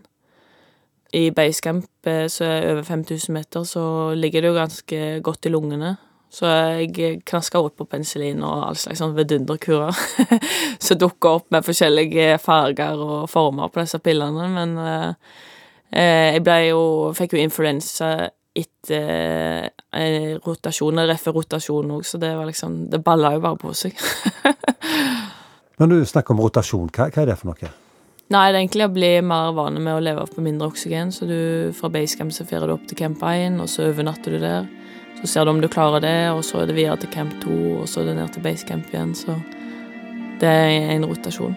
I 1.16 1.30
basecamp, 1.32 1.88
eh, 2.06 2.26
som 2.32 2.46
er 2.50 2.68
over 2.72 2.84
5000 2.84 3.34
meter, 3.34 3.64
så 3.64 4.14
ligger 4.14 4.44
det 4.44 4.52
jo 4.52 4.58
ganske 4.58 5.02
godt 5.24 5.48
i 5.48 5.52
lungene. 5.54 5.96
Så 6.28 6.44
jeg 6.44 7.22
knaska 7.24 7.60
opp 7.64 7.78
på 7.80 7.86
penicillin 7.88 8.42
og 8.44 8.66
all 8.66 8.76
slags 8.76 9.00
sånn 9.00 9.14
vidunderkurer 9.16 9.96
som 10.84 10.98
dukka 11.00 11.38
opp 11.38 11.46
med 11.54 11.64
forskjellige 11.64 12.34
farger 12.44 13.00
og 13.00 13.30
former 13.32 13.72
på 13.72 13.80
disse 13.80 14.00
pillene, 14.04 14.50
men 14.52 14.74
eh, 14.82 15.30
Eh, 15.88 16.34
jeg 16.36 16.44
ble 16.44 16.58
jo 16.68 16.80
Fikk 17.16 17.34
jo 17.36 17.40
influensa 17.40 18.12
etter 18.58 19.68
eh, 19.94 20.34
rotasjon, 20.42 21.00
RF-rotasjon 21.06 21.92
òg, 21.94 22.04
så 22.04 22.18
det 22.20 22.32
var 22.34 22.48
liksom 22.48 22.88
Det 22.92 23.00
balla 23.04 23.36
jo 23.36 23.44
bare 23.44 23.60
på 23.60 23.72
seg. 23.76 23.94
Når 25.78 25.92
du 25.92 26.00
snakker 26.10 26.34
om 26.34 26.42
rotasjon, 26.42 26.90
hva, 26.90 27.06
hva, 27.06 27.22
er 27.22 27.30
det 27.30 27.36
for 27.38 27.52
noe? 27.52 27.70
Nei, 28.28 28.50
det 28.52 28.58
er 28.58 28.61
egentlig 28.61 28.85
å 28.85 28.92
bli 28.92 29.08
mer 29.25 29.54
vane 29.56 29.80
med 29.80 29.94
å 29.97 30.00
leve 30.04 30.26
på 30.28 30.42
mindre 30.44 30.66
oksygen. 30.68 31.08
Så 31.16 31.25
du 31.25 31.70
fra 31.73 31.88
basecamp 31.88 32.35
så 32.37 32.44
feirer 32.44 32.68
du 32.68 32.75
opp 32.75 32.85
til 32.90 32.99
camp 32.99 33.23
1, 33.25 33.56
og 33.62 33.70
så 33.73 33.87
overnatter 33.88 34.37
du 34.37 34.42
der. 34.42 34.66
Så 35.23 35.30
ser 35.32 35.47
du 35.47 35.54
om 35.54 35.62
du 35.62 35.68
klarer 35.73 36.02
det, 36.04 36.18
og 36.35 36.42
så 36.44 36.61
er 36.61 36.68
det 36.68 36.76
videre 36.76 36.99
til 37.00 37.08
camp 37.14 37.32
2, 37.40 37.56
og 37.78 37.87
så 37.88 38.02
er 38.02 38.11
det 38.11 38.18
ned 38.18 38.35
til 38.35 38.44
basecamp 38.44 38.92
igjen. 38.92 39.14
Så 39.16 39.32
det 40.42 40.50
er 40.50 40.92
en 40.92 41.06
rotasjon. 41.08 41.56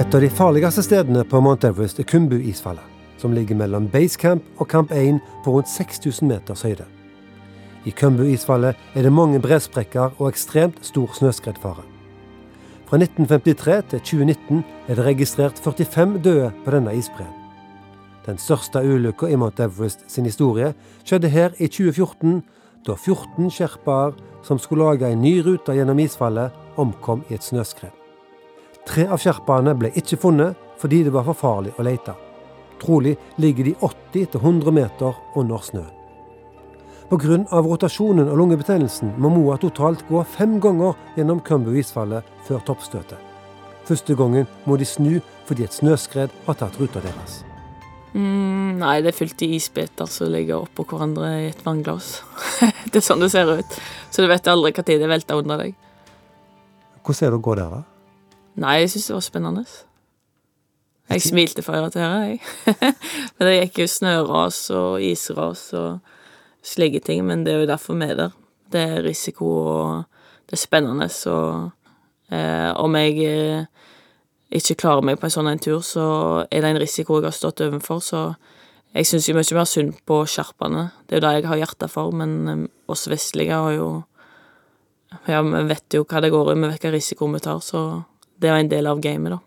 Et 0.00 0.14
av 0.14 0.22
de 0.26 0.30
farligste 0.32 0.84
stedene 0.84 1.24
på 1.28 1.40
Mount 1.44 1.64
Everest 1.64 2.02
er 2.04 2.08
Kumbu-isfallet, 2.08 2.84
som 3.20 3.32
ligger 3.36 3.56
mellom 3.56 3.88
basecamp 3.88 4.44
og 4.60 4.68
Camp 4.68 4.92
1 4.92 5.22
på 5.44 5.56
rundt 5.56 5.72
6000 5.72 6.28
meters 6.28 6.66
høyde. 6.68 6.84
I 7.88 7.96
Kumbu-isfallet 7.96 8.76
er 8.92 9.08
det 9.08 9.12
mange 9.12 9.40
bresprekker 9.40 10.20
og 10.20 10.28
ekstremt 10.28 10.84
stor 10.84 11.16
snøskredfare. 11.16 11.89
Fra 12.90 12.98
1953 12.98 13.82
til 13.90 14.00
2019 14.00 14.64
er 14.88 14.96
det 14.98 15.04
registrert 15.06 15.58
45 15.62 16.18
døde 16.24 16.48
på 16.64 16.72
denne 16.74 16.90
isbreen. 16.98 17.36
Den 18.26 18.38
største 18.38 18.82
ulykka 18.82 19.28
i 19.30 19.36
Mount 19.38 19.60
Everest 19.62 20.02
sin 20.10 20.26
historie 20.26 20.72
skjedde 21.04 21.30
her 21.30 21.54
i 21.58 21.68
2014, 21.70 22.40
da 22.86 22.96
14 22.98 23.46
sherpaer 23.54 24.18
som 24.42 24.58
skulle 24.58 24.88
lage 24.90 25.06
en 25.06 25.22
ny 25.22 25.36
rute 25.46 25.76
gjennom 25.78 26.02
isfallet, 26.02 26.50
omkom 26.76 27.22
i 27.30 27.38
et 27.38 27.46
snøskred. 27.46 27.94
Tre 28.90 29.06
av 29.06 29.22
sherpaene 29.22 29.76
ble 29.78 29.92
ikke 29.94 30.18
funnet 30.18 30.58
fordi 30.82 31.04
det 31.06 31.14
var 31.14 31.30
for 31.30 31.38
farlig 31.38 31.76
å 31.78 31.86
lete. 31.86 32.18
Trolig 32.82 33.14
ligger 33.38 33.70
de 33.70 33.78
80-100 33.86 34.74
meter 34.74 35.14
under 35.38 35.62
snøen. 35.62 35.99
Pga. 37.10 37.42
rotasjonen 37.50 38.28
og 38.30 38.36
lungebetennelsen 38.38 39.16
må 39.18 39.32
Moa 39.34 39.56
totalt 39.58 40.04
gå 40.06 40.20
fem 40.30 40.60
ganger 40.62 40.94
gjennom 41.16 41.40
Kumbu-isfallet 41.42 42.26
før 42.46 42.60
toppstøtet. 42.68 43.18
Første 43.88 44.14
gangen 44.14 44.46
må 44.62 44.76
de 44.78 44.86
snu 44.86 45.16
fordi 45.48 45.66
et 45.66 45.74
snøskred 45.74 46.30
har 46.46 46.58
tatt 46.60 46.78
ruta 46.78 47.02
deres. 47.02 47.40
Mm, 48.14 48.78
nei, 48.78 49.00
det 49.02 49.10
er 49.10 49.16
fylt 49.16 49.42
i 49.42 49.48
isbiter 49.56 50.06
som 50.06 50.30
ligger 50.30 50.62
oppå 50.68 50.86
hverandre 50.86 51.32
i 51.40 51.48
et 51.48 51.64
vannglass. 51.66 52.20
det 52.92 53.02
er 53.02 53.06
sånn 53.08 53.26
det 53.26 53.32
ser 53.34 53.50
ut. 53.58 53.76
Så 54.14 54.22
du 54.22 54.30
vet 54.30 54.46
aldri 54.50 54.70
når 54.76 55.02
det 55.02 55.10
velter 55.10 55.42
under 55.42 55.64
deg. 55.64 55.74
Hvordan 57.02 57.26
er 57.26 57.34
det 57.34 57.40
å 57.40 57.42
gå 57.42 57.58
der, 57.58 57.74
da? 57.74 57.82
Nei, 58.62 58.76
jeg 58.84 58.94
syns 58.94 59.10
det 59.10 59.16
var 59.16 59.26
spennende. 59.26 59.66
Jeg 61.10 61.26
smilte 61.26 61.66
for 61.66 61.74
å 61.74 61.82
irritere, 61.82 62.22
jeg. 62.30 62.40
Men 63.34 63.50
det 63.50 63.58
gikk 63.64 63.82
jo 63.82 63.90
snøras 63.98 64.62
og 64.78 65.02
isras 65.02 65.66
og 65.74 66.18
slike 66.62 67.00
ting, 67.04 67.24
men 67.26 67.44
det 67.44 67.54
er 67.54 67.64
jo 67.64 67.70
derfor 67.70 67.98
vi 67.98 68.08
er 68.10 68.18
der. 68.18 68.38
Det 68.70 68.80
er 68.80 69.04
risiko, 69.04 69.46
og 69.66 70.04
det 70.46 70.56
er 70.58 70.62
spennende, 70.62 71.08
og 71.30 71.70
eh, 72.30 72.70
om 72.78 72.96
jeg 72.98 73.16
eh, 73.26 73.64
ikke 74.50 74.78
klarer 74.82 75.06
meg 75.06 75.18
på 75.20 75.28
en 75.28 75.34
sånn 75.34 75.50
en 75.50 75.62
tur, 75.62 75.80
så 75.86 76.06
er 76.50 76.62
det 76.62 76.72
en 76.72 76.82
risiko 76.82 77.18
jeg 77.18 77.30
har 77.30 77.36
stått 77.36 77.64
overfor, 77.66 78.02
så 78.04 78.22
jeg 78.94 79.06
syns 79.06 79.28
jo 79.28 79.36
mye 79.38 79.54
mer 79.54 79.68
synd 79.70 79.98
på 80.06 80.22
sjarpene. 80.26 80.88
Det 81.06 81.16
er 81.16 81.20
jo 81.20 81.26
det 81.26 81.34
jeg 81.36 81.50
har 81.50 81.60
hjerte 81.62 81.90
for, 81.90 82.14
men 82.14 82.38
eh, 82.50 82.64
oss 82.90 83.08
vestlige 83.10 83.56
har 83.56 83.76
jo 83.78 83.90
Ja, 85.26 85.40
vi 85.42 85.60
vet 85.66 85.90
jo 85.90 86.04
hva 86.06 86.20
det 86.22 86.28
går 86.30 86.52
i, 86.52 86.54
vi 86.54 86.68
vet 86.68 86.76
hvilken 86.76 86.92
risiko 86.94 87.26
vi 87.32 87.40
tar, 87.42 87.58
så 87.66 88.04
det 88.38 88.46
er 88.46 88.54
jo 88.54 88.64
en 88.64 88.70
del 88.70 88.86
av 88.86 89.00
gamet, 89.02 89.32
da. 89.34 89.40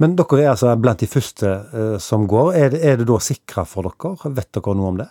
Men 0.00 0.12
dere 0.16 0.42
er 0.42 0.50
altså 0.52 0.74
blant 0.80 1.00
de 1.00 1.08
første 1.08 1.48
eh, 1.48 1.96
som 2.00 2.26
går. 2.28 2.52
Er 2.56 2.70
det, 2.72 2.80
er 2.84 3.00
det 3.00 3.06
da 3.08 3.18
sikra 3.20 3.66
for 3.68 3.88
dere? 3.88 4.32
Vet 4.36 4.52
dere 4.56 4.74
noe 4.76 4.92
om 4.92 5.00
det? 5.00 5.08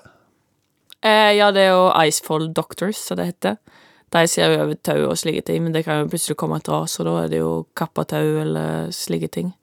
Eh, 1.01 1.33
ja, 1.37 1.51
det 1.55 1.63
er 1.63 1.71
jo 1.71 1.91
Icefall 1.95 2.49
Doctors, 2.53 2.99
som 2.99 3.19
det 3.19 3.29
heter. 3.29 3.57
De 4.09 4.25
ser 4.27 4.51
jo 4.51 4.63
over 4.63 4.77
tau 4.83 5.05
og 5.05 5.17
slike 5.21 5.45
ting, 5.47 5.63
men 5.63 5.73
det 5.75 5.85
kan 5.85 6.01
jo 6.01 6.09
plutselig 6.11 6.37
komme 6.39 6.57
et 6.59 6.69
ras, 6.71 6.97
og 6.99 7.07
da 7.07 7.15
er 7.23 7.31
det 7.31 7.41
jo 7.43 7.51
kappa 7.77 8.07
tau 8.09 8.39
eller 8.41 8.89
slike 8.95 9.29
ting. 9.31 9.53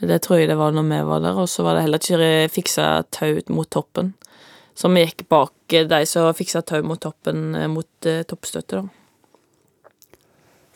Det 0.00 0.20
tror 0.22 0.38
jeg 0.40 0.50
det 0.50 0.58
var 0.60 0.74
når 0.76 0.86
vi 0.90 1.00
var 1.08 1.24
der, 1.24 1.40
og 1.40 1.48
så 1.48 1.64
var 1.64 1.76
det 1.76 1.86
heller 1.86 2.00
ikke 2.00 2.52
fiksa 2.52 2.86
tau 3.10 3.40
mot 3.48 3.68
toppen. 3.68 4.14
Vi 4.76 5.02
gikk 5.02 5.26
bak 5.28 5.52
de 5.72 6.00
som 6.06 6.28
fiksa 6.36 6.62
tau 6.62 6.82
mot 6.84 7.00
toppen, 7.00 7.54
eh, 7.54 7.68
mot 7.68 8.06
eh, 8.06 8.22
toppstøtte, 8.28 8.80
da. 8.80 8.88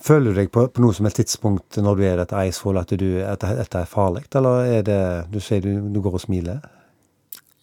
Føler 0.01 0.33
du 0.33 0.39
deg 0.41 0.49
på, 0.49 0.65
på 0.73 0.81
noe 0.81 0.97
som 0.97 1.05
helst 1.05 1.19
tidspunkt 1.21 1.77
når 1.77 1.97
du 1.99 2.03
er 2.09 2.15
i 2.15 2.21
dette 2.23 2.45
Icefall 2.49 2.81
at, 2.81 2.93
at 2.97 3.43
dette 3.45 3.83
er 3.83 3.89
farlig, 3.89 4.25
eller 4.33 4.71
er 4.79 4.87
det 4.87 5.01
Du 5.29 5.37
sier 5.45 5.61
du, 5.61 5.75
du 5.93 6.01
går 6.01 6.17
og 6.17 6.23
smiler? 6.25 6.63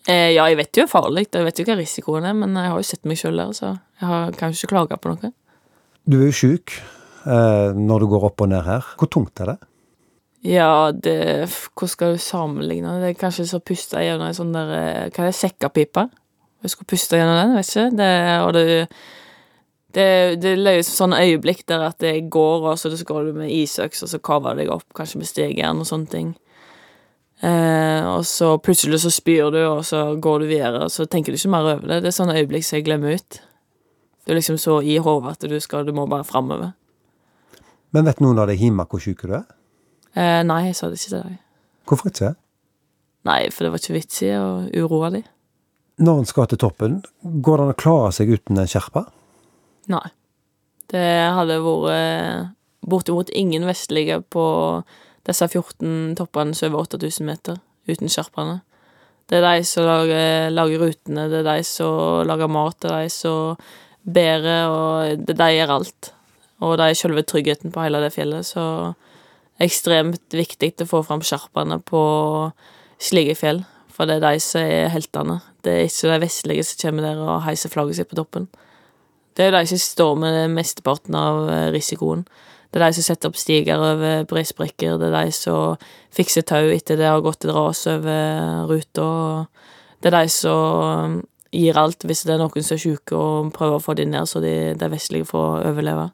Eh, 0.08 0.32
ja, 0.38 0.46
jeg 0.48 0.60
vet 0.62 0.72
jo 0.72 0.84
det 0.84 0.88
er 0.88 0.92
farlig, 0.92 1.26
jeg 1.36 1.48
vet 1.48 1.60
jo 1.60 1.66
hva 1.68 1.76
risikoen 1.76 2.28
er, 2.30 2.36
men 2.38 2.56
jeg 2.56 2.72
har 2.72 2.80
jo 2.80 2.88
sett 2.88 3.08
meg 3.10 3.20
sjøl 3.20 3.42
der, 3.42 3.50
så 3.56 3.74
jeg 3.74 4.08
har, 4.08 4.38
kan 4.40 4.54
jo 4.54 4.60
ikke 4.62 4.72
klage 4.72 5.00
på 5.04 5.12
noe. 5.12 5.32
Du 6.08 6.22
er 6.22 6.30
jo 6.30 6.38
sjuk 6.38 6.78
eh, 6.78 7.74
når 7.76 8.04
du 8.06 8.12
går 8.14 8.30
opp 8.30 8.46
og 8.46 8.54
ned 8.54 8.64
her. 8.68 8.88
Hvor 9.00 9.12
tungt 9.12 9.44
er 9.44 9.52
det? 9.52 9.58
Ja, 10.48 10.94
det 10.94 11.18
Hvordan 11.50 11.92
skal 11.92 12.16
du 12.16 12.22
sammenligne 12.22 12.94
det? 13.02 13.10
er 13.10 13.20
kanskje 13.20 13.48
så 13.50 13.60
puste 13.60 14.00
gjennom 14.00 14.30
en 14.30 14.38
sånn 14.38 14.54
der 14.56 14.74
eh, 14.78 15.06
Hva 15.12 15.26
er 15.26 15.32
det, 15.32 15.36
sekkapipe? 15.36 16.06
Jeg 16.64 16.72
skulle 16.74 16.92
puste 16.94 17.20
gjennom 17.20 17.36
den, 17.42 17.56
vet 17.58 17.72
ikke. 17.74 17.88
Det, 17.98 18.12
og 18.46 18.54
det 18.56 18.68
det, 19.98 20.42
det 20.44 20.52
er 20.68 20.82
sånne 20.86 21.20
øyeblikk 21.24 21.64
der 21.70 21.88
at 21.88 21.98
det 22.04 22.28
går, 22.34 22.66
og 22.70 22.78
så 22.78 22.92
går 22.92 23.30
du 23.30 23.38
med 23.40 23.54
isøks, 23.54 24.04
og 24.04 24.12
så 24.12 24.20
kaver 24.22 24.54
du 24.54 24.62
deg 24.62 24.74
opp, 24.74 24.86
kanskje 24.96 25.22
med 25.22 25.30
stegejern 25.30 25.82
og 25.82 25.88
sånne 25.90 26.12
ting. 26.12 26.28
Eh, 27.38 28.02
og 28.10 28.26
så 28.26 28.56
plutselig 28.58 29.04
så 29.04 29.12
spyr 29.14 29.52
du, 29.54 29.60
og 29.68 29.84
så 29.86 30.16
går 30.22 30.42
du 30.42 30.48
videre, 30.50 30.88
og 30.88 30.92
så 30.94 31.06
tenker 31.06 31.34
du 31.34 31.38
ikke 31.38 31.54
mer 31.54 31.68
over 31.76 31.86
det. 31.86 32.02
Det 32.06 32.10
er 32.10 32.18
sånne 32.18 32.38
øyeblikk 32.40 32.66
som 32.66 32.80
jeg 32.80 32.88
glemmer 32.88 33.18
ut. 33.20 33.40
Du 34.26 34.34
er 34.34 34.40
liksom 34.40 34.58
så 34.60 34.80
i 34.82 34.98
hodet 34.98 35.38
at 35.38 35.46
du 35.50 35.56
skal, 35.64 35.86
du 35.86 35.94
må 35.96 36.08
bare 36.10 36.26
framover. 36.28 36.74
Men 37.96 38.10
vet 38.10 38.20
noen 38.24 38.42
av 38.42 38.50
deg 38.50 38.60
hjemme 38.62 38.88
hvor 38.90 39.02
syk 39.04 39.24
du 39.24 39.38
er? 39.38 39.46
Eh, 40.18 40.42
nei, 40.48 40.64
jeg 40.68 40.80
sa 40.80 40.90
det 40.90 40.98
ikke 41.00 41.14
til 41.14 41.22
deg. 41.22 41.40
Hvorfor 41.88 42.12
ikke? 42.12 42.34
Nei, 43.28 43.40
for 43.54 43.66
det 43.66 43.74
var 43.74 43.84
ikke 43.84 43.98
vits 44.00 44.22
i 44.26 44.34
å 44.36 44.50
uroe 44.74 45.14
dem. 45.14 45.28
Når 46.04 46.22
en 46.22 46.30
skal 46.30 46.50
til 46.50 46.60
toppen, 46.62 47.00
går 47.24 47.58
det 47.58 47.66
an 47.66 47.74
å 47.74 47.78
klare 47.78 48.12
seg 48.14 48.34
uten 48.34 48.60
en 48.60 48.70
skjerpa? 48.70 49.08
Nei. 49.90 50.06
Det 50.92 51.08
hadde 51.36 51.58
vært 51.64 52.54
bortimot 52.88 53.32
ingen 53.36 53.66
vestlige 53.68 54.22
på 54.32 54.46
disse 55.28 55.48
14 55.48 56.16
toppene 56.18 56.56
som 56.56 56.68
er 56.68 56.76
over 56.76 56.88
8000 56.88 57.28
meter, 57.28 57.60
uten 57.88 58.12
sherpaene. 58.12 58.62
Det 59.28 59.40
er 59.40 59.44
de 59.44 59.66
som 59.68 59.84
lager, 59.84 60.50
lager, 60.54 60.84
rutene, 60.86 61.28
det 61.32 61.42
er 61.42 61.50
de 61.50 61.64
som 61.68 62.24
lager 62.28 62.52
mat, 62.52 62.78
det 62.80 62.92
er 62.92 63.04
de 63.04 63.12
som 63.12 63.58
bærer, 64.08 64.72
og 64.72 65.26
det 65.26 65.36
er 65.36 65.42
de 65.42 65.58
gjør 65.58 65.74
alt. 65.76 66.12
Og 66.64 66.78
de 66.80 66.88
er 66.88 66.98
selve 66.98 67.26
tryggheten 67.28 67.74
på 67.76 67.84
hele 67.84 68.00
det 68.06 68.14
fjellet, 68.16 68.48
så 68.48 68.94
ekstremt 69.62 70.32
viktig 70.34 70.72
å 70.86 70.88
få 70.88 71.04
fram 71.06 71.24
sherpaene 71.26 71.82
på 71.84 72.02
slike 73.04 73.36
fjell, 73.38 73.66
for 73.92 74.08
det 74.08 74.20
er 74.20 74.26
de 74.30 74.42
som 74.44 74.64
er 74.64 74.94
heltene. 74.94 75.42
Det 75.66 75.74
er 75.74 75.90
ikke 75.90 76.14
de 76.14 76.24
vestlige 76.24 76.64
som 76.64 76.80
kommer 76.86 77.10
der 77.10 77.22
og 77.26 77.44
heiser 77.44 77.74
flagget 77.74 78.00
sitt 78.00 78.12
på 78.12 78.20
toppen. 78.20 78.48
Det 79.38 79.50
er 79.50 79.58
de 79.58 79.66
som 79.70 79.82
står 79.82 80.16
med 80.22 80.38
mesteparten 80.56 81.18
av 81.18 81.44
risikoen. 81.76 82.24
Det 82.78 82.84
er 82.84 82.92
de 82.92 82.98
som 83.00 83.06
setter 83.08 83.32
opp 83.32 83.38
stiger 83.42 83.82
over 83.82 84.26
brisbrikker, 84.30 85.00
det 85.02 85.08
er 85.10 85.16
de 85.26 85.32
som 85.34 85.80
fikser 86.14 86.44
tau 86.46 86.68
etter 86.70 87.00
det 87.00 87.08
har 87.10 87.24
gått 87.26 87.48
et 87.48 87.54
ras 87.56 87.80
over 87.90 88.68
ruta, 88.70 89.08
det 89.98 90.12
er 90.12 90.16
de 90.20 90.30
som 90.30 91.16
gir 91.50 91.80
alt 91.82 92.06
hvis 92.06 92.22
det 92.28 92.36
er 92.36 92.44
noen 92.44 92.66
som 92.68 92.76
er 92.76 92.84
sjuke, 92.84 93.18
og 93.18 93.50
prøver 93.56 93.80
å 93.80 93.82
få 93.82 93.96
dem 93.98 94.12
ned 94.14 94.30
så 94.30 94.44
de, 94.44 94.54
de 94.78 94.90
vestlige 94.94 95.26
får 95.26 95.66
overleve. 95.72 96.12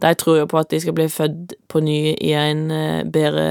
De 0.00 0.12
tror 0.14 0.38
jo 0.38 0.48
på 0.52 0.60
at 0.60 0.70
de 0.70 0.78
skal 0.84 0.94
bli 0.94 1.08
født 1.10 1.56
på 1.66 1.82
ny 1.82 1.98
i 2.14 2.30
en 2.38 2.62
uh, 2.70 3.02
bedre 3.02 3.48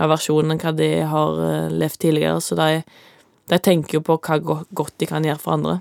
versjon 0.00 0.54
enn 0.54 0.62
hva 0.62 0.72
de 0.78 0.88
har 1.12 1.36
uh, 1.36 1.68
levd 1.68 1.98
tidligere, 2.06 2.40
så 2.40 2.56
de, 2.56 2.80
de, 3.52 3.58
tenker 3.60 3.98
jo 3.98 4.06
på 4.08 4.16
hva 4.24 4.40
godt 4.72 4.96
de 5.04 5.10
kan 5.10 5.28
gjøre 5.28 5.42
for 5.42 5.58
andre. 5.58 5.76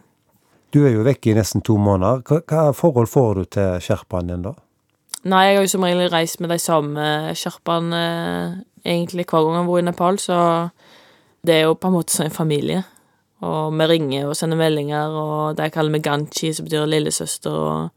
Du 0.76 0.84
er 0.84 0.98
jo 0.98 1.08
vekke 1.08 1.32
i 1.32 1.38
nesten 1.40 1.64
to 1.64 1.78
måneder. 1.80 2.28
Hva, 2.28 2.44
hva 2.44 2.76
forhold 2.76 3.08
får 3.08 3.40
du 3.40 3.50
til 3.56 3.88
sherpaen 3.88 4.36
din, 4.36 4.44
da? 4.44 4.58
Nei, 5.22 5.42
jeg 5.46 5.58
har 5.58 5.66
jo 5.66 5.70
som 5.70 5.84
regel 5.86 6.08
reist 6.10 6.40
med 6.42 6.50
de 6.50 6.58
samme 6.58 7.04
sherpaene 7.38 7.98
egentlig 8.82 9.28
hver 9.30 9.44
gang 9.46 9.60
jeg 9.60 9.68
vært 9.68 9.84
i 9.84 9.86
Nepal, 9.86 10.18
så 10.18 10.38
det 11.46 11.56
er 11.56 11.68
jo 11.68 11.76
på 11.78 11.92
en 11.92 11.96
måte 11.96 12.16
som 12.16 12.26
en 12.26 12.34
familie. 12.34 12.82
Og 13.46 13.74
vi 13.78 13.88
ringer 13.90 14.30
og 14.30 14.38
sender 14.38 14.58
meldinger, 14.58 15.14
og 15.14 15.58
de 15.58 15.70
kaller 15.74 15.94
meg 15.94 16.06
Ganchi, 16.06 16.52
som 16.54 16.66
betyr 16.66 16.90
lillesøster, 16.90 17.54
og 17.54 17.90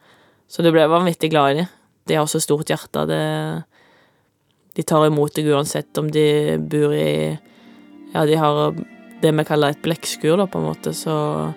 Så 0.49 0.63
du 0.63 0.71
blir 0.71 0.87
vanvittig 0.87 1.31
glad 1.31 1.51
i 1.51 1.55
dem. 1.57 1.67
De 2.07 2.15
har 2.15 2.27
så 2.27 2.39
stort 2.39 2.69
hjerte. 2.69 3.07
Det, 3.09 3.65
de 4.77 4.83
tar 4.83 5.07
imot 5.07 5.35
deg 5.35 5.49
uansett 5.49 5.99
om 5.99 6.11
de 6.11 6.59
bor 6.61 6.93
i 6.93 7.39
Ja, 8.13 8.27
de 8.27 8.37
har 8.37 8.77
det 9.23 9.33
vi 9.35 9.45
kaller 9.45 9.73
et 9.73 9.83
blekkskur, 9.83 10.37
da, 10.37 10.47
på 10.47 10.61
en 10.61 10.69
måte, 10.69 10.93
så 10.93 11.55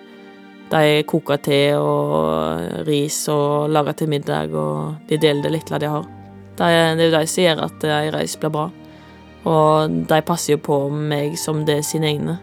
de 0.70 1.02
koker 1.08 1.40
te 1.42 1.60
og 1.76 2.84
ris 2.88 3.22
og 3.32 3.70
lager 3.72 3.96
til 3.96 4.10
middag, 4.12 4.52
og 4.52 5.08
de 5.08 5.18
deler 5.20 5.46
det 5.46 5.54
lille 5.54 5.80
de 5.80 5.92
har. 5.92 6.08
Det 6.58 6.66
er 6.66 6.98
jo 6.98 7.12
de 7.14 7.22
som 7.30 7.44
gjør 7.44 7.64
at 7.68 7.88
ei 7.88 8.10
reis 8.12 8.36
blir 8.40 8.52
bra. 8.52 8.66
Og 9.48 9.96
de 10.10 10.20
passer 10.26 10.56
jo 10.56 10.60
på 10.66 10.78
meg 10.90 11.38
som 11.40 11.64
det 11.64 11.78
er 11.78 11.86
sine 11.86 12.10
egne. 12.10 12.38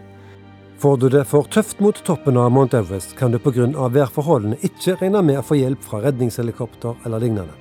Får 0.80 0.96
du 1.00 1.06
det 1.12 1.22
for 1.28 1.48
tøft 1.48 1.78
mot 1.80 1.96
toppen 2.04 2.36
av 2.36 2.50
Mount 2.52 2.74
Everest, 2.76 3.14
kan 3.16 3.32
du 3.32 3.38
pga. 3.38 3.88
værforholdene 3.88 4.58
ikke 4.60 4.96
regne 5.00 5.22
med 5.22 5.38
å 5.38 5.44
få 5.44 5.56
hjelp 5.56 5.82
fra 5.82 6.02
redningshelikopter 6.04 6.96
eller 7.04 7.20
lignende. 7.20 7.54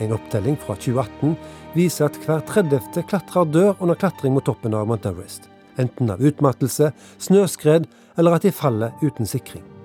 En 0.00 0.12
opptelling 0.12 0.56
fra 0.56 0.76
2018 0.76 1.36
viser 1.74 2.06
at 2.06 2.16
hver 2.24 2.40
30. 2.46 3.02
klatrer 3.08 3.44
dør 3.44 3.74
under 3.80 3.94
klatring 3.94 4.32
mot 4.32 4.44
toppen 4.44 4.74
av 4.74 4.86
Mount 4.86 5.06
Everest. 5.06 5.50
Enten 5.76 6.10
av 6.10 6.22
utmattelse, 6.22 6.92
snøskred 7.18 7.86
eller 8.16 8.38
at 8.38 8.42
de 8.42 8.52
faller 8.52 8.94
uten 9.02 9.26
sikring. 9.26 9.77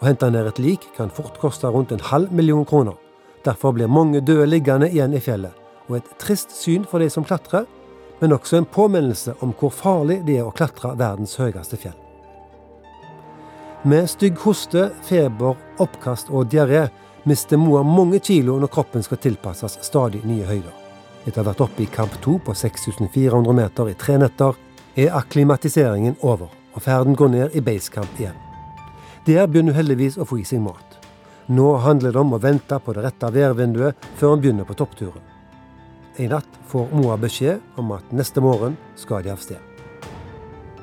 Å 0.00 0.08
hente 0.10 0.28
ned 0.30 0.48
et 0.50 0.58
lik 0.60 0.82
kan 0.96 1.10
fort 1.12 1.38
koste 1.40 1.68
rundt 1.72 1.92
en 1.92 2.04
halv 2.10 2.32
million 2.32 2.64
kroner. 2.68 2.96
Derfor 3.44 3.72
blir 3.72 3.88
mange 3.88 4.20
døde 4.20 4.46
liggende 4.48 4.90
igjen 4.90 5.14
i 5.14 5.22
fjellet, 5.22 5.54
og 5.88 6.00
et 6.00 6.10
trist 6.20 6.52
syn 6.52 6.84
for 6.84 7.00
de 7.00 7.08
som 7.12 7.24
klatrer, 7.24 7.64
men 8.20 8.32
også 8.32 8.58
en 8.58 8.68
påminnelse 8.68 9.36
om 9.44 9.52
hvor 9.56 9.72
farlig 9.72 10.22
det 10.26 10.40
er 10.40 10.48
å 10.48 10.54
klatre 10.56 10.94
verdens 10.96 11.36
høyeste 11.40 11.78
fjell. 11.80 11.96
Med 13.86 14.08
stygg 14.10 14.40
hoste, 14.42 14.88
feber, 15.06 15.56
oppkast 15.78 16.32
og 16.32 16.48
diaré 16.50 16.88
mister 17.28 17.60
Moa 17.60 17.84
mange 17.86 18.18
kilo 18.24 18.56
når 18.58 18.72
kroppen 18.72 19.04
skal 19.04 19.20
tilpasses 19.22 19.78
stadig 19.86 20.24
nye 20.26 20.48
høyder. 20.48 20.72
Etter 21.26 21.40
å 21.40 21.44
ha 21.44 21.50
vært 21.52 21.62
oppe 21.66 21.84
i 21.84 21.90
kamp 21.90 22.16
2 22.24 22.38
på 22.46 22.54
6400 22.54 23.54
meter 23.54 23.92
i 23.92 23.98
tre 23.98 24.18
netter, 24.22 24.58
er 24.96 25.14
akklimatiseringen 25.18 26.18
over, 26.24 26.48
og 26.74 26.82
ferden 26.82 27.18
går 27.18 27.32
ned 27.34 27.56
i 27.58 27.62
basecamp 27.64 28.20
igjen. 28.20 28.45
Der 29.26 29.48
begynner 29.50 29.74
hun 29.74 29.80
heldigvis 29.80 30.16
å 30.22 30.24
få 30.28 30.38
i 30.38 30.44
seg 30.46 30.60
mat. 30.62 31.00
Nå 31.50 31.72
handler 31.82 32.14
det 32.14 32.20
om 32.20 32.34
å 32.36 32.42
vente 32.42 32.76
på 32.78 32.92
det 32.94 33.02
rette 33.02 33.30
værvinduet 33.34 34.06
før 34.18 34.36
hun 34.36 34.42
begynner 34.44 34.66
på 34.68 34.76
toppturen. 34.78 35.22
En 36.22 36.30
natt 36.30 36.60
får 36.70 36.92
Moa 36.94 37.16
beskjed 37.18 37.80
om 37.80 37.90
at 37.96 38.12
neste 38.14 38.40
morgen 38.40 38.76
skal 38.98 39.24
de 39.26 39.32
av 39.34 39.42
sted. 39.42 39.58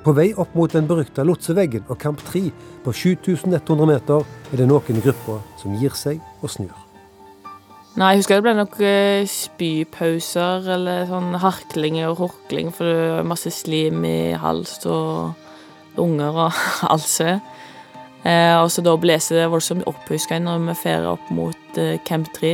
På 0.04 0.12
vei 0.12 0.34
opp 0.36 0.52
mot 0.60 0.72
den 0.76 0.90
berykta 0.90 1.24
lotseveggen 1.24 1.88
og 1.88 2.02
Kamp 2.02 2.20
3 2.28 2.50
på 2.84 2.92
7100 2.92 3.88
meter 3.88 4.28
er 4.52 4.60
det 4.60 4.68
noen 4.68 5.00
i 5.00 5.06
gruppa 5.06 5.40
som 5.62 5.80
gir 5.80 5.96
seg 5.96 6.20
og 6.44 6.52
snur. 6.52 6.76
Nei, 7.96 8.12
jeg 8.12 8.24
husker 8.24 8.42
det 8.42 8.44
ble 8.44 8.58
nok 8.58 8.76
eh, 8.84 9.24
spypauser 9.30 10.68
eller 10.76 11.08
sånn 11.08 11.32
harkling 11.40 12.02
og 12.10 12.20
horkling, 12.20 12.74
for 12.76 12.90
det 12.90 13.10
var 13.14 13.28
masse 13.32 13.54
slim 13.54 14.04
i 14.10 14.34
hals 14.36 14.82
og 14.84 15.38
lunger 15.96 16.40
og 16.50 16.64
alt. 16.92 17.08
Eh, 17.24 17.40
og 18.64 18.70
så 18.72 18.84
da 18.86 18.94
ble 19.00 19.18
det 19.20 19.50
voldsomt 19.52 19.88
opphuska 19.90 20.40
når 20.40 20.62
vi 20.70 20.78
fer 20.80 21.08
opp 21.10 21.32
mot 21.36 21.80
eh, 21.82 22.00
Camp 22.08 22.30
3. 22.36 22.54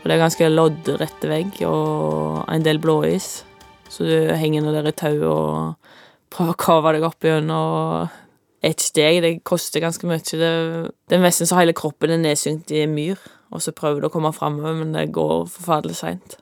Og 0.00 0.08
det 0.08 0.16
er 0.16 0.24
ganske 0.24 0.50
loddrette 0.50 1.30
vegg 1.30 1.62
og 1.68 2.42
en 2.50 2.64
del 2.66 2.80
blåis, 2.82 3.28
så 3.88 4.04
du 4.04 4.34
henger 4.36 4.64
nå 4.64 4.74
der 4.74 4.90
i 4.90 4.92
tauet 4.92 5.24
og 5.30 5.94
prøver 6.34 6.52
å 6.52 6.60
kave 6.60 6.92
deg 6.96 7.06
opp 7.06 7.24
gjennom 7.24 8.10
et 8.64 8.82
steg. 8.82 9.22
Det 9.24 9.38
koster 9.46 9.84
ganske 9.84 10.08
mye. 10.08 10.20
Det, 10.20 10.50
det 11.08 11.16
er 11.16 11.24
nesten 11.24 11.48
så 11.48 11.60
hele 11.60 11.76
kroppen 11.76 12.12
er 12.12 12.20
nedsynkt 12.20 12.74
i 12.74 12.82
en 12.84 12.92
myr 12.96 13.22
og 13.54 13.62
så 13.62 13.74
prøver 13.74 14.02
du 14.02 14.08
å 14.08 14.12
komme 14.12 14.32
framover, 14.34 14.74
men 14.80 14.94
det 14.96 15.12
går 15.14 15.46
forferdelig 15.52 15.98
seint. 16.00 16.38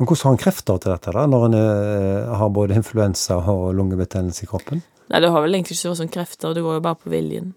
Men 0.00 0.08
hvordan 0.08 0.24
har 0.24 0.34
han 0.34 0.40
krefter 0.42 0.80
til 0.82 0.90
dette, 0.90 1.12
da, 1.14 1.26
når 1.30 1.44
han 1.46 1.58
er, 1.58 2.32
har 2.40 2.54
både 2.54 2.78
influensa 2.80 3.38
og 3.52 3.68
lungebetennelse 3.78 4.46
i 4.46 4.48
kroppen? 4.50 4.82
Nei, 5.12 5.20
det 5.22 5.30
har 5.30 5.44
vel 5.44 5.54
egentlig 5.54 5.76
ikke 5.78 5.94
sånn 6.00 6.10
krefter, 6.10 6.56
det 6.56 6.64
går 6.64 6.80
jo 6.80 6.84
bare 6.88 6.98
på 6.98 7.12
viljen. 7.12 7.52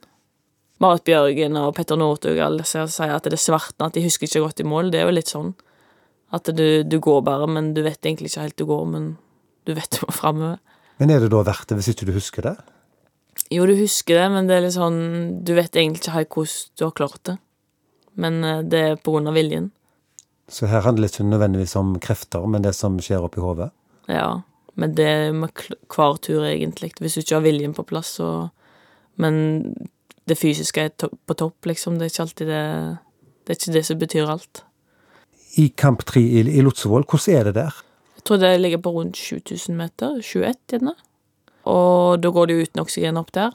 Marit 0.84 1.06
Bjørgen 1.08 1.56
og 1.60 1.74
Petter 1.78 2.00
Northug 2.00 2.40
alle 2.44 2.66
sier 2.68 3.14
at 3.16 3.28
det 3.28 3.38
er 3.38 3.42
svartner, 3.42 3.88
at 3.88 3.96
de 3.96 4.04
husker 4.04 4.28
ikke 4.28 4.44
godt 4.44 4.60
i 4.60 4.68
mål. 4.68 4.92
Det 4.92 5.02
er 5.02 5.08
jo 5.08 5.16
litt 5.16 5.32
sånn. 5.32 5.54
At 6.36 6.50
du, 6.52 6.84
du 6.84 6.98
går 7.00 7.22
bare, 7.24 7.48
men 7.48 7.74
du 7.78 7.84
vet 7.86 8.02
egentlig 8.04 8.34
ikke 8.34 8.48
helt 8.48 8.60
du 8.60 8.66
går, 8.68 8.86
men 8.92 9.10
du 9.66 9.74
vet 9.78 9.92
du 9.96 10.04
må 10.04 10.16
framover. 10.16 10.60
Men 11.00 11.14
er 11.14 11.24
det 11.24 11.32
da 11.32 11.46
verdt 11.48 11.72
det 11.72 11.80
hvis 11.80 11.94
ikke 11.94 12.10
du 12.10 12.14
husker 12.16 12.50
det? 12.50 12.56
Jo, 13.52 13.66
du 13.68 13.76
husker 13.80 14.20
det, 14.20 14.28
men 14.32 14.48
det 14.48 14.56
er 14.56 14.62
litt 14.64 14.78
sånn 14.78 15.00
Du 15.44 15.52
vet 15.58 15.76
egentlig 15.76 16.00
ikke 16.06 16.14
helt 16.14 16.38
hvordan 16.38 16.78
du 16.80 16.84
har 16.86 16.94
klart 16.96 17.24
det 17.28 17.36
men 18.16 18.44
eh, 18.44 18.64
det 18.64 18.82
er 18.90 19.00
på 19.00 19.16
grunn 19.16 19.30
av 19.30 19.38
viljen. 19.38 19.72
Så 20.48 20.70
her 20.70 20.86
handler 20.86 21.08
det 21.08 21.16
ikke 21.16 21.28
nødvendigvis 21.28 21.76
om 21.80 21.96
krefter, 22.02 22.46
men 22.48 22.66
det 22.66 22.76
som 22.78 23.00
skjer 23.02 23.26
oppi 23.26 23.42
hodet? 23.42 23.72
Ja, 24.12 24.44
men 24.78 24.94
det 24.98 25.08
er 25.10 25.34
med 25.34 25.56
hver 25.90 26.20
tur, 26.22 26.46
egentlig. 26.46 26.94
Hvis 27.02 27.18
du 27.18 27.24
ikke 27.24 27.40
har 27.40 27.48
viljen 27.48 27.74
på 27.78 27.88
plass, 27.88 28.18
så 28.20 28.50
Men 29.18 29.88
det 30.30 30.38
fysiske 30.40 30.88
er 30.88 30.94
på 30.98 31.38
topp, 31.38 31.68
liksom. 31.70 32.00
Det 32.00 32.08
er 32.08 32.14
ikke 32.14 32.26
alltid 32.26 32.48
det 32.50 32.64
Det 33.46 33.54
er 33.54 33.60
ikke 33.60 33.74
det 33.76 33.86
som 33.86 34.00
betyr 34.02 34.30
alt. 34.30 34.64
I 35.62 35.68
Kamp 35.78 36.02
3 36.04 36.22
i, 36.22 36.40
i 36.42 36.62
Lotsevoll, 36.66 37.06
hvordan 37.06 37.36
er 37.36 37.44
det 37.44 37.56
der? 37.56 37.76
Jeg 38.18 38.24
tror 38.26 38.38
det 38.42 38.56
ligger 38.60 38.82
på 38.82 38.92
rundt 38.92 39.18
7000 39.18 39.78
meter. 39.78 40.18
21, 40.22 40.56
gjerne. 40.72 40.96
Og 41.70 42.22
da 42.22 42.32
går 42.34 42.50
det 42.50 42.58
uten 42.66 42.82
oksygen 42.82 43.22
opp 43.22 43.32
der. 43.38 43.54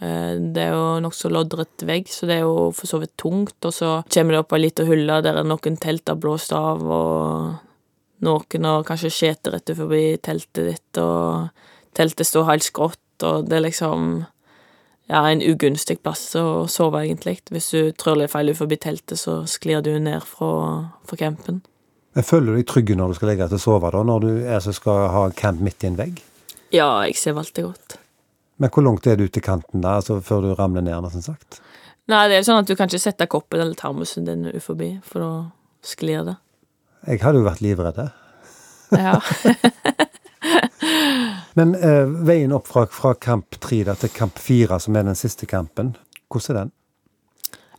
Eh, 0.00 0.36
det 0.52 0.62
er 0.62 0.74
jo 0.74 1.00
nokså 1.04 1.30
loddrett 1.32 1.84
vegg, 1.88 2.08
så 2.12 2.28
det 2.28 2.38
er 2.38 2.44
jo 2.44 2.70
for 2.76 2.88
så 2.88 3.00
vidt 3.02 3.16
tungt. 3.20 3.56
Og 3.60 3.72
så 3.72 3.92
kommer 4.12 4.36
det 4.36 4.42
opp 4.42 4.56
ei 4.56 4.62
lita 4.64 4.86
hylle 4.88 5.20
der 5.24 5.40
er 5.40 5.48
noen 5.48 5.80
telt 5.80 6.08
har 6.08 6.20
blåst 6.20 6.52
av, 6.56 6.84
og 6.84 8.24
noen 8.26 8.68
har 8.68 8.86
kanskje 8.88 9.12
skjete 9.12 9.52
rett 9.52 9.76
forbi 9.76 10.04
teltet 10.24 10.70
ditt, 10.70 11.00
og 11.00 11.52
teltet 11.96 12.28
står 12.28 12.48
helt 12.50 12.66
skrått, 12.66 13.04
og 13.24 13.48
det 13.48 13.58
er 13.58 13.68
liksom 13.68 14.24
ja, 15.06 15.22
en 15.30 15.42
ugunstig 15.42 16.00
plass 16.02 16.24
å 16.38 16.66
sove, 16.70 17.04
egentlig. 17.04 17.38
Hvis 17.54 17.70
du 17.74 17.92
trør 17.98 18.20
litt 18.22 18.32
feil 18.32 18.52
forbi 18.58 18.78
teltet, 18.82 19.20
så 19.20 19.40
sklir 19.50 19.84
du 19.86 19.92
ned 20.02 20.24
fra, 20.26 20.50
fra 21.06 21.18
campen. 21.20 21.62
Jeg 22.16 22.26
føler 22.26 22.54
du 22.54 22.58
deg 22.58 22.66
trygg 22.70 22.94
når 22.96 23.12
du 23.12 23.18
skal 23.18 23.30
legge 23.30 23.44
deg 23.44 23.52
til 23.52 23.60
å 23.60 23.64
sove, 23.66 23.92
da, 23.92 24.02
når 24.08 24.24
du 24.24 24.32
er 24.48 24.64
så 24.64 24.74
skal 24.74 25.06
ha 25.12 25.28
camp 25.36 25.60
midt 25.62 25.84
i 25.84 25.90
en 25.90 25.98
vegg? 26.00 26.18
Ja, 26.74 26.88
jeg 27.06 27.18
ser 27.20 27.38
alltid 27.38 27.68
godt. 27.68 27.98
Men 28.56 28.72
hvor 28.72 28.86
langt 28.86 29.06
er 29.06 29.20
du 29.20 29.26
til 29.28 29.44
kanten 29.44 29.84
da, 29.84 29.98
altså 30.00 30.18
før 30.24 30.42
du 30.42 30.54
ramler 30.56 30.82
ned, 30.82 30.96
nesten 31.04 31.24
sagt? 31.24 31.60
Nei, 32.08 32.24
det 32.30 32.38
er 32.38 32.40
jo 32.40 32.48
sånn 32.48 32.62
at 32.62 32.70
du 32.70 32.74
kan 32.78 32.88
ikke 32.88 33.02
sette 33.02 33.28
koppen 33.30 33.60
eller 33.60 33.76
termosen 33.78 34.26
din 34.26 34.48
forbi, 34.64 34.94
for 35.04 35.22
da 35.22 35.30
sklir 35.86 36.24
det. 36.26 36.36
Jeg 37.06 37.22
hadde 37.22 37.42
jo 37.42 37.46
vært 37.46 37.62
livredd. 37.62 38.00
Ja. 38.96 39.18
Men 41.56 41.74
eh, 41.74 42.04
veien 42.28 42.52
opp 42.52 42.68
fra, 42.68 42.84
fra 42.92 43.14
kamp 43.16 43.58
tre 43.60 43.82
til 43.84 44.12
kamp 44.12 44.40
fire, 44.40 44.80
som 44.82 44.96
er 44.96 45.06
den 45.08 45.18
siste 45.18 45.48
kampen, 45.48 45.94
hvordan 46.32 46.52
er 46.52 46.60
den? 46.60 46.72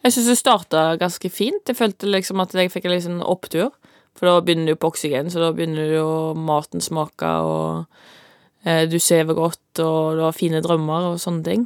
Jeg 0.05 0.13
syns 0.15 0.29
det 0.31 0.37
starta 0.39 0.83
ganske 0.97 1.29
fint. 1.29 1.67
Jeg 1.67 1.77
følte 1.77 2.09
liksom 2.09 2.41
at 2.41 2.53
jeg 2.55 2.71
fikk 2.73 2.87
en 2.87 2.95
liksom 2.95 3.21
opptur. 3.25 3.73
For 4.17 4.25
da 4.25 4.41
begynner 4.41 4.73
du 4.73 4.79
på 4.81 4.89
oksygen, 4.89 5.29
så 5.29 5.43
da 5.43 5.51
begynner 5.53 5.91
jo 5.93 6.07
maten 6.33 6.81
smake, 6.81 7.27
og 7.45 7.85
Eh, 8.67 8.83
du 8.89 8.99
sover 8.99 9.37
godt, 9.37 9.79
og 9.79 10.17
du 10.17 10.23
har 10.25 10.35
fine 10.35 10.61
drømmer 10.63 11.13
og 11.13 11.21
sånne 11.21 11.45
ting. 11.45 11.65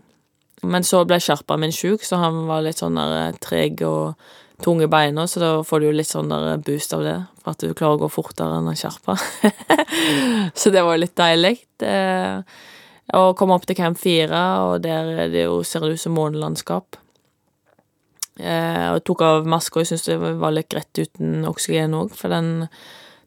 Men 0.62 0.86
så 0.86 1.02
ble 1.10 1.18
sherpaen 1.24 1.64
min 1.64 1.74
sjuk, 1.74 2.04
så 2.06 2.20
han 2.22 2.44
var 2.50 2.66
litt 2.66 2.82
sånn 2.82 3.00
der 3.00 3.16
eh, 3.22 3.38
treg 3.42 3.82
og 3.88 4.20
tung 4.64 4.82
i 4.84 4.90
beina, 4.92 5.28
så 5.28 5.42
da 5.42 5.52
får 5.68 5.82
du 5.82 5.88
jo 5.88 5.96
litt 5.98 6.10
sånn 6.10 6.32
der 6.32 6.54
eh, 6.54 6.62
boost 6.64 6.96
av 6.98 7.04
det, 7.06 7.18
for 7.42 7.54
at 7.54 7.64
du 7.64 7.74
klarer 7.74 8.00
å 8.00 8.04
gå 8.06 8.12
fortere 8.14 8.60
enn 8.60 8.70
en 8.72 8.80
sherpa. 8.80 9.18
så 10.60 10.74
det 10.74 10.86
var 10.86 10.98
jo 10.98 11.04
litt 11.04 11.18
deilig. 11.20 11.56
Å 13.12 13.22
komme 13.36 13.58
opp 13.58 13.68
til 13.68 13.78
camp 13.80 14.00
4, 14.00 14.42
og 14.68 14.82
der 14.86 15.30
det 15.34 15.46
jo, 15.48 15.62
ser 15.68 15.84
det 15.84 15.98
ut 15.98 16.04
som 16.04 16.16
månelandskap. 16.16 17.00
Og 18.42 19.04
tok 19.06 19.24
av 19.28 19.50
maska, 19.50 19.80
og 19.80 19.84
jeg 19.84 19.92
syns 19.92 20.08
det 20.08 20.18
var 20.22 20.56
litt 20.56 20.70
greit 20.72 21.02
uten 21.02 21.44
oksygen 21.50 21.98
òg, 21.98 22.14
for 22.18 22.32
den 22.32 22.70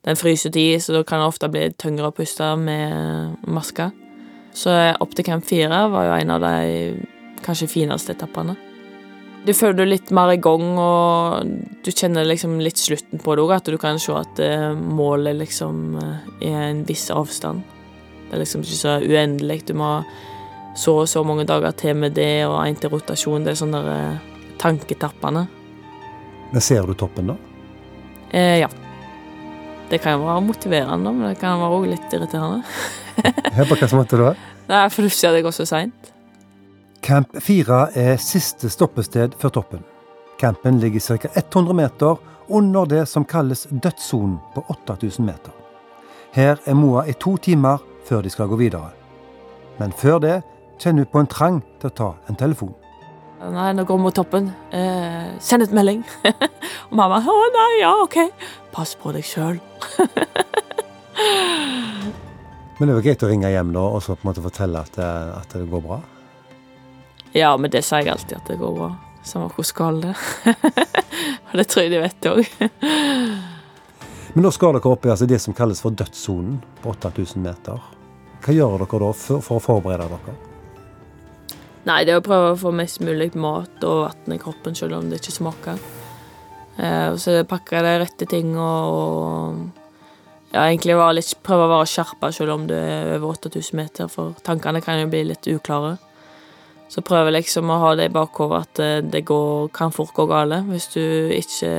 den 0.04 0.16
fryser 0.16 0.50
tid, 0.50 0.82
så 0.82 0.92
da 0.92 1.04
kan 1.04 1.22
det 1.22 1.26
ofte 1.30 1.48
bli 1.48 1.70
tyngre 1.80 2.10
å 2.10 2.12
puste 2.12 2.50
med 2.60 3.38
maske. 3.48 3.88
Så 4.54 4.74
opp 5.00 5.14
til 5.16 5.24
camp 5.24 5.46
4 5.48 5.78
var 5.94 6.08
jo 6.10 6.16
en 6.18 6.32
av 6.34 6.44
de 6.44 6.56
kanskje 7.44 7.70
fineste 7.72 8.12
etappene. 8.12 8.56
Du 9.44 9.52
føler 9.52 9.76
deg 9.82 9.90
litt 9.90 10.10
mer 10.16 10.32
i 10.32 10.40
gang, 10.40 10.62
og 10.80 11.48
du 11.84 11.90
kjenner 11.92 12.24
liksom 12.24 12.56
litt 12.64 12.80
slutten 12.80 13.20
på 13.20 13.34
det 13.36 13.42
òg. 13.44 13.50
At 13.58 13.68
du 13.68 13.76
kan 13.80 13.98
se 14.00 14.14
at 14.16 14.40
eh, 14.40 14.70
målet 14.72 15.36
liksom 15.36 15.98
eh, 16.00 16.30
er 16.48 16.70
en 16.70 16.84
viss 16.88 17.10
avstand. 17.12 17.60
Det 18.30 18.38
er 18.38 18.40
liksom 18.40 18.64
ikke 18.64 18.78
så 18.78 18.94
uendelig. 19.04 19.66
Du 19.68 19.74
må 19.76 19.90
ha 19.98 19.98
så 20.74 20.96
og 21.02 21.08
så 21.08 21.22
mange 21.26 21.44
dager 21.46 21.74
til 21.76 21.94
med 21.98 22.16
det, 22.16 22.46
og 22.48 22.56
én 22.64 22.78
til 22.80 22.90
rotasjon. 22.94 23.44
Det 23.44 23.52
er 23.52 23.60
sånne 23.60 23.82
der, 23.84 24.14
eh, 24.14 24.56
tanketappene. 24.62 25.44
Men 26.54 26.64
ser 26.64 26.88
du 26.88 26.94
toppen, 26.98 27.34
da? 27.34 27.36
Eh, 28.32 28.58
ja. 28.64 28.70
Det 29.90 30.00
kan 30.02 30.24
være 30.24 30.40
motiverende, 30.42 31.12
men 31.12 31.28
det 31.28 31.38
kan 31.42 31.60
være 31.60 31.78
òg 31.78 31.86
litt 31.92 32.16
irriterende. 32.16 32.64
På 33.68 33.76
måtte 34.00 34.18
du 34.18 34.24
er. 34.32 34.40
Nei, 34.72 34.88
for 34.88 35.04
du 35.04 35.12
ser 35.12 35.36
det 35.36 35.44
går 35.44 35.54
så 35.54 35.68
seint. 35.68 36.03
Camp 37.04 37.34
4 37.36 37.90
er 38.00 38.14
siste 38.16 38.70
stoppested 38.72 39.34
før 39.36 39.50
toppen. 39.52 39.82
Campen 40.40 40.78
ligger 40.80 41.02
ca. 41.04 41.28
100 41.36 41.76
meter 41.76 42.16
under 42.48 42.86
det 42.88 43.02
som 43.08 43.26
kalles 43.28 43.66
dødssonen 43.70 44.38
på 44.54 44.64
8000 44.72 45.26
meter. 45.26 45.52
Her 46.32 46.56
er 46.64 46.74
Moa 46.74 47.04
i 47.04 47.12
to 47.12 47.36
timer 47.36 47.78
før 48.08 48.24
de 48.24 48.30
skal 48.32 48.48
gå 48.48 48.56
videre. 48.56 48.88
Men 49.76 49.92
før 49.92 50.18
det 50.24 50.38
kjenner 50.80 51.04
hun 51.04 51.12
på 51.12 51.20
en 51.20 51.28
trang 51.34 51.60
til 51.82 51.92
å 51.92 51.96
ta 52.00 52.08
en 52.28 52.40
telefon. 52.40 52.72
Nei, 53.52 53.68
nå 53.76 53.84
går 53.84 54.00
vi 54.00 54.06
mot 54.06 54.16
toppen. 54.16 54.48
Eh, 54.72 55.36
send 55.44 55.68
ut 55.68 55.76
melding. 55.76 56.00
og 56.88 56.96
mamma 56.96 57.20
å 57.20 57.36
nei, 57.58 57.68
ja, 57.82 57.92
ok. 58.00 58.16
Pass 58.72 58.96
på 58.96 59.12
deg 59.12 59.28
sjøl. 59.28 59.60
Men 62.80 62.88
det 62.88 62.90
er 62.90 62.96
jo 62.96 63.04
greit 63.04 63.28
å 63.28 63.30
ringe 63.30 63.52
hjem 63.52 63.76
da, 63.76 63.84
og 63.92 64.00
så 64.00 64.16
på 64.16 64.24
en 64.24 64.32
måte 64.32 64.48
fortelle 64.48 64.80
at 64.80 64.96
det, 64.96 65.12
at 65.36 65.52
det 65.52 65.68
går 65.68 65.84
bra? 65.84 66.00
Ja, 67.34 67.56
men 67.58 67.72
det 67.72 67.82
sier 67.82 68.04
jeg 68.04 68.14
alltid 68.14 68.38
at 68.38 68.52
det 68.52 68.60
går 68.60 68.76
bra. 68.76 68.92
Samme 69.26 69.48
hvor 69.50 69.66
skal 69.66 69.98
det. 70.04 70.14
og 71.50 71.58
det 71.58 71.66
tror 71.66 71.82
jeg 71.82 71.92
de 71.94 72.02
vet 72.02 72.28
òg. 72.30 72.50
men 74.34 74.44
nå 74.44 74.52
skal 74.54 74.76
dere 74.76 74.92
opp 74.92 75.06
i 75.06 75.12
altså 75.14 75.26
det 75.26 75.40
som 75.42 75.56
kalles 75.56 75.82
for 75.82 75.96
dødssonen 75.96 76.60
på 76.82 76.94
8000 76.94 77.42
meter. 77.42 77.80
Hva 78.44 78.54
gjør 78.54 78.76
dere 78.84 79.00
da 79.02 79.10
for, 79.16 79.42
for 79.42 79.58
å 79.58 79.64
forberede 79.64 80.10
dere? 80.12 80.36
Nei, 81.84 82.00
det 82.06 82.14
er 82.14 82.22
å 82.22 82.24
prøve 82.24 82.54
å 82.54 82.60
få 82.60 82.72
mest 82.72 83.02
mulig 83.04 83.34
mat 83.36 83.82
og 83.84 84.06
vann 84.06 84.36
i 84.36 84.40
kroppen, 84.40 84.76
selv 84.76 85.00
om 85.00 85.10
det 85.10 85.18
ikke 85.20 85.34
smaker. 85.34 85.82
Eh, 86.78 87.10
så 87.20 87.42
pakker 87.48 87.76
jeg 87.78 87.84
de 87.86 87.98
rette 88.04 88.28
tingene 88.30 88.68
og 88.94 89.58
ja, 90.54 90.68
egentlig 90.68 90.96
litt, 91.18 91.34
prøve 91.42 91.66
å 91.66 91.72
være 91.74 91.90
skjerpa 91.90 92.30
selv 92.32 92.54
om 92.54 92.66
du 92.70 92.74
er 92.78 93.16
over 93.16 93.34
8000 93.34 93.78
meter, 93.78 94.08
for 94.12 94.38
tankene 94.46 94.82
kan 94.84 95.02
jo 95.02 95.10
bli 95.10 95.24
litt 95.32 95.48
uklare. 95.50 95.96
Så 96.94 97.02
prøver 97.02 97.32
jeg 97.32 97.40
liksom 97.40 97.72
å 97.74 97.80
ha 97.82 97.94
det 97.98 98.06
i 98.06 98.14
bakhodet 98.14 98.58
at 98.60 98.80
eh, 98.84 98.98
det 99.02 99.24
går, 99.26 99.70
kan 99.74 99.90
fort 99.90 100.12
gå 100.14 100.28
gale 100.30 100.60
hvis 100.68 100.92
du 100.92 101.02
ikke 101.34 101.70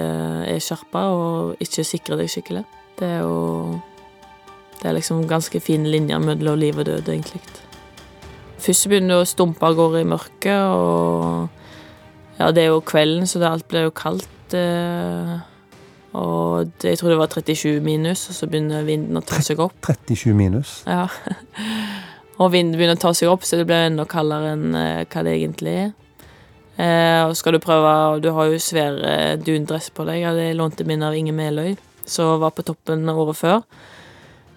er 0.51 0.63
skjerpa 0.63 1.03
og 1.15 1.61
ikke 1.63 1.85
sikrer 1.87 2.19
deg 2.19 2.31
skikkelig. 2.33 2.65
Det 2.99 3.07
er 3.07 3.21
jo 3.23 3.79
Det 4.75 4.89
er 4.89 4.97
liksom 4.97 5.23
ganske 5.27 5.59
fine 5.63 5.87
linjer 5.87 6.19
mellom 6.19 6.59
liv 6.59 6.77
og 6.77 6.85
død, 6.85 7.07
egentlig. 7.09 7.39
Først 8.59 8.89
begynner 8.91 9.15
du 9.15 9.23
å 9.23 9.29
stumpe 9.29 9.65
av 9.65 9.77
gårde 9.77 10.01
i 10.03 10.07
mørket, 10.09 10.61
og 10.67 11.47
ja, 12.37 12.51
det 12.51 12.65
er 12.65 12.73
jo 12.73 12.83
kvelden, 12.83 13.23
så 13.25 13.39
det 13.39 13.47
alt 13.49 13.67
blir 13.71 13.87
jo 13.87 13.93
kaldt. 13.95 14.53
Eh, 14.53 15.31
og 16.19 16.73
det, 16.81 16.91
jeg 16.91 16.99
tror 16.99 17.13
det 17.13 17.21
var 17.23 17.31
37 17.31 17.79
minus, 17.87 18.27
og 18.29 18.35
så 18.35 18.51
begynner 18.51 18.83
vinden 18.85 19.17
å 19.17 19.23
ta 19.23 19.39
seg 19.43 19.63
opp. 19.63 19.79
37 19.87 20.35
minus. 20.35 20.81
Ja. 20.85 21.07
Og 22.35 22.51
vinden 22.51 22.75
begynner 22.75 22.97
å 22.97 23.03
ta 23.05 23.13
seg 23.15 23.31
opp, 23.31 23.45
så 23.47 23.59
det 23.59 23.67
blir 23.69 23.87
enda 23.87 24.05
kaldere 24.09 24.55
enn 24.55 24.75
eh, 24.75 25.05
hva 25.07 25.23
det 25.25 25.35
egentlig 25.37 25.75
er. 25.85 25.91
Eh, 26.75 27.21
og 27.23 27.35
skal 27.39 27.55
du 27.55 27.61
prøve 27.63 27.91
og 28.11 28.21
Du 28.23 28.33
har 28.35 28.49
jo 28.51 28.59
svær 28.59 28.97
eh, 29.07 29.35
dundress 29.39 29.87
på 29.95 30.03
deg. 30.07 30.25
Jeg 30.25 30.57
lånte 30.59 30.87
min 30.87 31.05
av 31.07 31.15
Inge 31.15 31.31
Meløy, 31.35 31.77
som 32.03 32.41
var 32.43 32.51
på 32.55 32.65
toppen 32.67 33.07
året 33.09 33.39
før. 33.39 33.61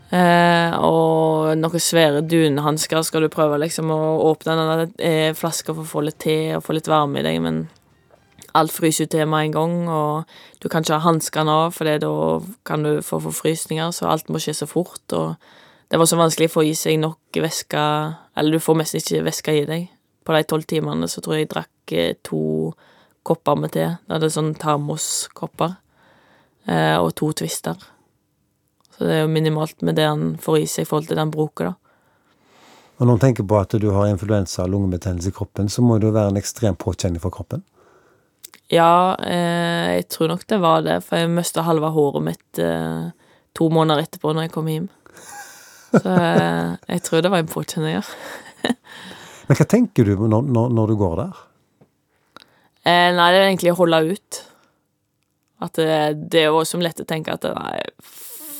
Eh, 0.08 0.74
og 0.80 1.52
noen 1.60 1.82
svære 1.84 2.22
dunhansker 2.24 3.02
skal 3.04 3.26
du 3.26 3.32
prøve 3.32 3.58
liksom 3.60 3.90
å 3.92 4.00
åpne 4.30 4.54
denne 4.56 4.86
eh, 5.04 5.34
flaska 5.36 5.74
for 5.74 5.84
å 5.84 5.90
få 5.90 6.04
litt 6.06 6.16
te 6.24 6.38
og 6.56 6.64
få 6.64 6.78
litt 6.78 6.88
varme 6.88 7.20
i 7.20 7.26
deg, 7.26 7.42
men 7.44 7.66
alt 8.56 8.72
fryser 8.72 9.04
jo 9.04 9.12
til 9.12 9.28
med 9.28 9.50
en 9.50 9.56
gang, 9.58 9.74
og 9.92 10.62
du 10.64 10.68
kan 10.72 10.82
ikke 10.82 10.96
ha 10.96 11.04
hanskene 11.04 11.52
av, 11.52 11.76
for 11.76 12.00
da 12.00 12.12
kan 12.66 12.86
du 12.86 13.04
få 13.04 13.20
forfrysninger, 13.26 13.92
så 13.92 14.08
alt 14.08 14.32
må 14.32 14.40
skje 14.40 14.56
så 14.62 14.70
fort, 14.70 15.04
og 15.12 15.36
det 15.88 15.96
var 15.96 16.08
så 16.08 16.18
vanskelig 16.20 16.50
å 16.50 16.54
få 16.58 16.64
i 16.68 16.74
seg 16.76 16.98
nok 17.00 17.38
væske 17.40 17.80
Eller 18.36 18.56
du 18.56 18.60
får 18.60 18.76
mest 18.76 18.96
ikke 18.98 19.24
væske 19.24 19.54
i 19.56 19.66
deg. 19.68 19.88
På 20.24 20.36
de 20.36 20.44
tolv 20.44 20.66
timene 20.68 21.08
så 21.08 21.22
tror 21.24 21.38
jeg 21.38 21.46
jeg 21.46 21.52
drakk 21.54 21.92
eh, 21.96 22.14
to 22.22 22.40
kopper 23.28 23.56
med 23.60 23.72
te. 23.72 23.86
Da 24.04 24.16
hadde 24.16 24.28
sånn 24.32 24.54
termoskopper, 24.60 25.78
eh, 26.68 26.96
og 27.00 27.14
to 27.16 27.30
twister. 27.40 27.76
Så 28.96 29.06
det 29.06 29.16
er 29.16 29.22
jo 29.24 29.32
minimalt 29.32 29.80
med 29.84 29.96
det 29.96 30.08
han 30.08 30.36
får 30.42 30.58
i 30.60 30.66
seg 30.68 30.84
i 30.84 30.90
forhold 30.90 31.08
til 31.08 31.20
den 31.20 31.32
bruker, 31.32 31.72
da. 31.72 31.74
Og 32.98 33.06
når 33.06 33.12
man 33.12 33.20
tenker 33.22 33.46
på 33.46 33.58
at 33.60 33.76
du 33.78 33.88
har 33.94 34.08
influensa 34.10 34.64
og 34.64 34.72
lungebetennelse 34.72 35.30
i 35.30 35.36
kroppen, 35.36 35.68
så 35.70 35.84
må 35.86 35.96
det 35.98 36.08
jo 36.08 36.16
være 36.16 36.32
en 36.32 36.40
ekstrem 36.40 36.74
påkjenning 36.74 37.22
for 37.22 37.34
kroppen? 37.34 37.62
Ja, 38.68 39.14
eh, 39.22 39.96
jeg 40.00 40.08
tror 40.12 40.32
nok 40.34 40.42
det 40.50 40.58
var 40.60 40.82
det, 40.84 40.98
for 41.06 41.22
jeg 41.22 41.30
mista 41.30 41.62
halve 41.64 41.92
håret 41.94 42.26
mitt 42.26 42.60
eh, 42.60 43.06
to 43.56 43.68
måneder 43.72 44.02
etterpå 44.02 44.34
når 44.34 44.48
jeg 44.48 44.54
kom 44.56 44.68
hjem. 44.68 44.88
Så 45.92 46.12
eh, 46.12 46.76
jeg 46.94 47.04
tror 47.06 47.24
det 47.24 47.32
var 47.32 47.44
ja. 47.88 48.02
Men 49.48 49.56
hva 49.56 49.64
tenker 49.64 50.04
du 50.04 50.14
når, 50.28 50.42
når, 50.44 50.72
når 50.76 50.92
du 50.92 50.96
går 51.00 51.16
der? 51.22 51.42
Eh, 52.84 53.10
nei, 53.16 53.28
det 53.32 53.40
er 53.40 53.48
egentlig 53.48 53.72
å 53.72 53.80
holde 53.80 54.02
ut. 54.12 54.40
At 55.64 55.78
det, 55.80 56.28
det 56.30 56.44
er 56.44 56.50
jo 56.52 56.60
også 56.60 56.80
lett 56.80 57.00
å 57.02 57.08
tenke 57.08 57.34
at 57.34 57.46
nei, 57.48 57.80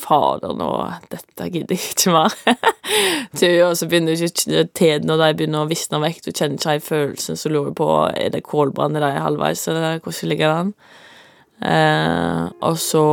fader, 0.09 0.55
nå 0.57 0.69
Dette 1.13 1.49
gidder 1.53 1.77
jeg 1.77 1.93
ikke 1.93 2.15
mer. 2.15 2.35
og 3.69 3.75
så 3.79 3.89
begynner 3.89 4.17
ikke 4.17 4.65
tiden 4.77 5.11
når 5.11 5.23
de 5.23 5.29
begynner 5.39 5.65
å 5.65 5.71
visne 5.71 6.01
vekk. 6.03 6.23
Du 6.25 6.31
kjenner 6.33 6.57
ikke 6.59 6.75
helt 6.75 6.89
følelsen, 6.89 7.39
så 7.39 7.53
lurer 7.53 7.73
du 7.73 7.79
på 7.79 7.91
er 8.09 8.33
det 8.35 8.45
kålbrann 8.47 8.97
i 8.99 9.05
deg 9.05 9.21
halvveis, 9.25 9.67
eller 9.71 10.01
hvordan 10.01 10.33
ligger 10.33 10.49
det 10.49 10.63
an? 10.65 10.73
Eh, 11.59 12.45
og 12.63 12.79
så 12.79 13.05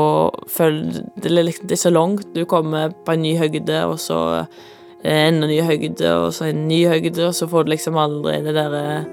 føler 0.51 1.01
det, 1.17 1.31
liksom, 1.31 1.67
det 1.67 1.77
er 1.77 1.81
så 1.81 1.93
langt. 1.93 2.27
Du 2.35 2.45
kommer 2.45 2.93
på 3.05 3.15
en 3.15 3.23
ny 3.25 3.35
høyde, 3.39 3.81
og 3.89 3.97
så 4.01 4.19
enda 5.05 5.49
ny 5.49 5.59
høyde, 5.65 6.11
og 6.17 6.33
så 6.33 6.49
en 6.49 6.67
ny 6.69 6.83
høyde, 6.89 7.27
og 7.27 7.35
så 7.37 7.49
får 7.49 7.65
du 7.65 7.73
liksom 7.75 7.97
aldri 8.01 8.41
det 8.45 8.55
derre 8.57 9.05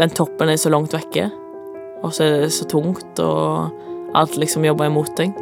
Den 0.00 0.12
toppen 0.16 0.48
er 0.48 0.56
så 0.56 0.70
langt 0.72 0.94
vekke, 0.96 1.26
og 2.00 2.14
så 2.16 2.24
er 2.24 2.46
det 2.46 2.52
så 2.56 2.64
tungt, 2.64 3.18
og 3.20 4.16
alt 4.16 4.38
liksom 4.40 4.64
jobber 4.64 4.88
imot 4.88 5.12
deg. 5.18 5.34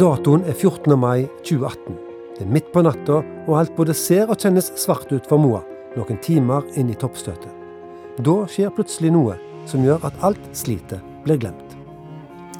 Datoen 0.00 0.42
er 0.42 0.56
14. 0.58 0.98
mai 0.98 1.28
2018. 1.46 2.00
Det 2.34 2.42
er 2.42 2.50
midt 2.50 2.72
på 2.74 2.82
natta, 2.82 3.22
og 3.46 3.58
alt 3.60 3.76
både 3.76 3.94
ser 3.94 4.26
og 4.26 4.42
kjennes 4.42 4.72
svart 4.74 5.12
ut 5.14 5.30
for 5.30 5.38
Moa 5.38 5.62
noen 5.94 6.18
timer 6.18 6.66
inn 6.74 6.90
i 6.90 6.98
toppstøtet. 6.98 7.63
Da 8.22 8.34
skjer 8.50 8.70
plutselig 8.74 9.10
noe 9.14 9.38
som 9.66 9.82
gjør 9.82 10.04
at 10.06 10.20
alt 10.26 10.44
slitet 10.54 11.02
blir 11.24 11.40
glemt. 11.40 11.74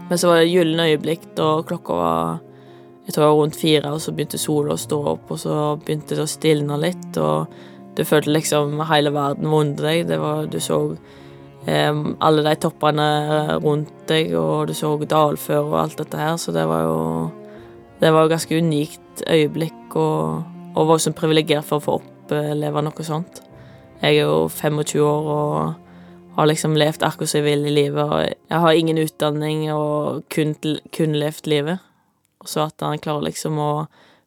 Men 0.09 0.19
så 0.21 0.31
var 0.31 0.43
det 0.43 0.51
gylne 0.51 0.89
øyeblikk 0.91 1.29
da 1.39 1.49
klokka 1.67 1.99
var 1.99 2.43
jeg 3.05 3.15
tror 3.19 3.35
rundt 3.37 3.57
fire, 3.61 3.93
og 3.93 4.01
så 4.01 4.15
begynte 4.17 4.41
sola 4.41 4.75
å 4.75 4.81
stå 4.81 4.99
opp, 5.13 5.29
og 5.35 5.41
så 5.41 5.55
begynte 5.77 6.17
det 6.17 6.25
å 6.25 6.31
stilne 6.31 6.79
litt, 6.81 7.19
og 7.21 7.53
du 7.95 8.01
følte 8.09 8.33
liksom 8.33 8.81
hele 8.89 9.13
verden 9.13 9.51
var 9.53 9.67
under 9.67 9.89
deg. 9.91 10.07
Det 10.09 10.19
var, 10.23 10.49
du 10.49 10.57
så 10.61 10.79
alle 11.65 12.43
de 12.45 12.55
toppene 12.61 13.07
rundt 13.61 13.93
deg, 14.09 14.33
og 14.37 14.69
du 14.69 14.75
så 14.77 14.97
dalfør 15.09 15.69
og 15.69 15.79
alt 15.81 16.01
dette 16.01 16.21
her, 16.21 16.37
så 16.41 16.53
det 16.53 16.67
var 16.69 16.85
jo 16.89 17.01
Det 18.01 18.11
var 18.13 18.25
et 18.25 18.33
ganske 18.35 18.57
unikt 18.59 19.23
øyeblikk, 19.31 19.95
og, 19.97 20.43
og 20.75 20.87
var 20.89 20.97
også 20.99 21.13
privilegert 21.17 21.65
for 21.65 21.79
å 21.79 21.85
få 21.85 21.93
oppleve 22.01 22.83
noe 22.83 23.05
sånt. 23.07 23.39
Jeg 24.05 24.19
er 24.19 24.27
jo 24.27 24.49
25 24.53 25.01
år 25.01 25.29
og 25.33 26.35
har 26.37 26.49
liksom 26.51 26.75
levd 26.77 27.07
akkurat 27.07 27.31
som 27.31 27.41
jeg 27.41 27.47
vil 27.47 27.69
i 27.71 27.73
livet, 27.73 28.03
og 28.05 28.27
jeg 28.27 28.61
har 28.61 28.77
ingen 28.77 28.99
utdanning 29.01 29.63
og 29.73 30.27
kun, 30.35 30.53
kun 30.93 31.17
levd 31.17 31.49
livet. 31.49 31.81
Så 32.45 32.67
at 32.67 32.85
han 32.85 33.01
klarer 33.01 33.31
liksom 33.31 33.57
å 33.63 33.71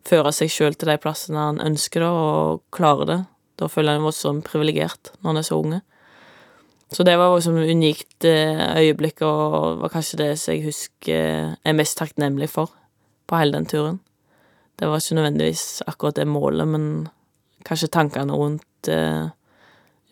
føre 0.07 0.31
seg 0.33 0.49
sjøl 0.49 0.73
til 0.73 0.89
de 0.89 0.97
plassene 1.03 1.43
han 1.51 1.61
ønsker 1.61 2.01
det, 2.01 2.09
og 2.09 2.63
klarer 2.73 3.11
det. 3.11 3.19
Da 3.61 3.69
føler 3.69 3.99
han 3.99 4.09
seg 4.09 4.17
som 4.17 4.41
privilegert 4.45 5.11
når 5.19 5.29
han 5.29 5.41
er 5.43 5.47
så 5.51 5.61
unge. 5.61 5.83
Så 6.89 7.05
det 7.05 7.17
var 7.19 7.35
liksom 7.35 7.61
et 7.61 7.69
unikt 7.75 8.25
eh, 8.25 8.65
øyeblikk, 8.81 9.21
og 9.27 9.83
var 9.83 9.93
kanskje 9.93 10.23
det 10.23 10.31
som 10.41 10.55
jeg 10.55 10.65
husker 10.71 11.13
eh, 11.13 11.55
er 11.61 11.77
mest 11.77 11.99
takknemlig 12.01 12.49
for 12.49 12.73
på 13.29 13.37
hele 13.37 13.59
den 13.59 13.69
turen. 13.69 14.01
Det 14.79 14.89
var 14.89 15.03
ikke 15.03 15.19
nødvendigvis 15.19 15.83
akkurat 15.85 16.17
det 16.17 16.29
målet, 16.31 16.65
men 16.65 17.09
kanskje 17.67 17.93
tankene 17.93 18.33
rundt 18.33 18.89
eh, 18.89 19.27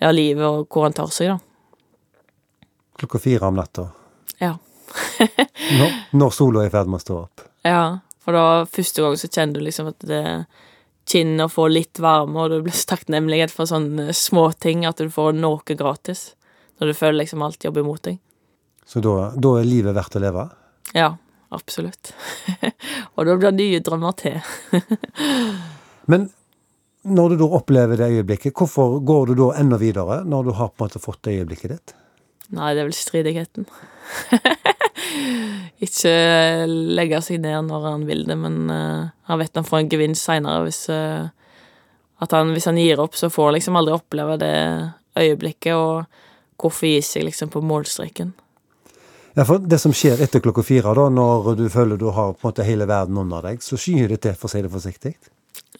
ja, 0.02 0.12
livet 0.12 0.46
og 0.46 0.68
hvor 0.70 0.88
han 0.88 0.96
tar 0.96 1.12
seg, 1.14 1.36
da. 1.36 1.40
Klokka 3.00 3.20
fire 3.20 3.50
om 3.50 3.58
natta? 3.60 3.90
Ja. 4.40 4.56
når, 5.80 5.96
når 6.16 6.36
sola 6.36 6.64
er 6.64 6.70
i 6.70 6.74
ferd 6.74 6.92
med 6.92 7.02
å 7.02 7.06
stå 7.06 7.18
opp? 7.26 7.44
Ja, 7.66 7.84
for 8.24 8.38
da 8.38 8.46
første 8.70 9.04
gang 9.04 9.18
så 9.20 9.30
kjenner 9.30 9.60
du 9.60 9.66
liksom 9.66 9.92
at 9.92 10.06
det 10.08 10.24
kinner 11.06 11.50
får 11.52 11.70
litt 11.70 12.00
varme, 12.02 12.40
og 12.42 12.54
du 12.54 12.62
blir 12.66 12.76
så 12.76 12.96
takknemlig 12.96 13.44
for 13.54 13.70
sånne 13.70 14.14
småting, 14.16 14.86
at 14.90 15.02
du 15.02 15.12
får 15.14 15.36
noe 15.38 15.78
gratis. 15.78 16.32
Når 16.80 16.92
du 16.92 16.98
føler 16.98 17.22
liksom 17.22 17.44
alt 17.46 17.64
jobber 17.64 17.86
imot 17.86 18.08
deg. 18.08 18.18
Så 18.86 19.02
da, 19.02 19.32
da 19.38 19.54
er 19.60 19.68
livet 19.68 19.96
verdt 19.96 20.18
å 20.18 20.22
leve? 20.22 20.48
Ja, 20.98 21.14
absolutt. 21.56 22.12
og 23.16 23.26
da 23.26 23.36
blir 23.38 23.52
det 23.52 23.56
nye 23.60 23.84
drømmer 23.86 24.18
til. 24.20 24.42
Men 26.12 26.30
når 27.06 27.34
du 27.34 27.38
da 27.44 27.50
opplever 27.60 28.00
det 28.00 28.10
øyeblikket, 28.18 28.56
hvorfor 28.58 29.00
går 29.06 29.30
du 29.30 29.36
da 29.40 29.52
enda 29.62 29.78
videre, 29.82 30.24
når 30.26 30.50
du 30.50 30.52
har 30.58 30.72
på 30.72 30.84
en 30.84 30.90
måte 30.90 31.02
fått 31.04 31.22
det 31.28 31.38
øyeblikket 31.40 31.76
ditt? 31.76 31.96
Nei, 32.56 32.74
det 32.74 32.84
er 32.84 32.90
vel 32.90 32.98
stridigheten. 32.98 33.66
Ikke 35.86 36.14
legge 36.68 37.22
seg 37.26 37.42
ned 37.44 37.70
når 37.70 37.88
han 37.90 38.06
vil 38.10 38.26
det, 38.28 38.38
men 38.40 38.70
uh, 38.70 39.08
han 39.30 39.42
vet 39.42 39.58
han 39.58 39.68
får 39.68 39.84
en 39.84 39.90
gevinst 39.92 40.28
seinere 40.28 40.66
hvis, 40.66 40.84
uh, 40.90 41.30
hvis 42.52 42.70
han 42.70 42.82
gir 42.82 43.02
opp, 43.02 43.18
så 43.18 43.32
får 43.34 43.50
han 43.50 43.58
liksom 43.58 43.80
aldri 43.82 43.98
oppleve 43.98 44.38
det 44.42 44.56
øyeblikket. 45.20 45.74
og 45.74 46.24
hvorfor 46.62 46.88
gi 46.88 47.02
seg 47.04 47.28
liksom 47.28 47.52
på 47.54 47.62
målstreken. 47.62 48.34
Ja, 49.36 49.44
for 49.44 49.60
Det 49.60 49.80
som 49.80 49.94
skjer 49.94 50.22
etter 50.24 50.40
klokka 50.40 50.64
fire, 50.64 50.94
da, 50.96 51.10
når 51.12 51.56
du 51.60 51.66
føler 51.70 51.98
du 52.00 52.08
har 52.16 52.34
på 52.34 52.46
en 52.46 52.52
måte 52.52 52.64
hele 52.64 52.88
verden 52.88 53.18
under 53.20 53.44
deg, 53.44 53.64
så 53.64 53.76
skyr 53.76 54.08
det 54.08 54.22
til, 54.24 54.36
for 54.40 54.48
å 54.48 54.54
si 54.54 54.62
det 54.64 54.72
forsiktig? 54.72 55.16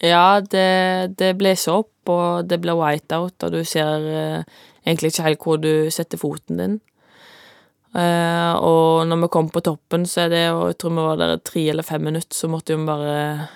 Ja, 0.04 0.42
det, 0.42 1.16
det 1.20 1.36
blåser 1.40 1.80
opp, 1.82 2.12
og 2.12 2.50
det 2.50 2.60
blir 2.64 2.78
whiteout, 2.80 3.38
og 3.44 3.54
du 3.54 3.62
ser 3.68 4.08
eh, 4.12 4.64
egentlig 4.86 5.14
ikke 5.14 5.28
helt 5.30 5.46
hvor 5.46 5.62
du 5.62 5.90
setter 5.94 6.20
foten 6.22 6.60
din. 6.62 6.78
Eh, 7.96 8.54
og 8.60 9.06
når 9.08 9.24
vi 9.24 9.32
kom 9.32 9.50
på 9.50 9.64
toppen, 9.64 10.06
så 10.10 10.26
er 10.26 10.34
det, 10.34 10.46
og 10.52 10.68
jeg 10.74 10.80
tror 10.82 10.96
vi 10.98 11.06
var 11.08 11.22
der 11.22 11.38
tre 11.48 11.68
eller 11.72 11.88
fem 11.88 12.04
minutter, 12.04 12.36
så 12.36 12.52
måtte 12.52 12.76
vi 12.76 12.88
bare 12.88 13.48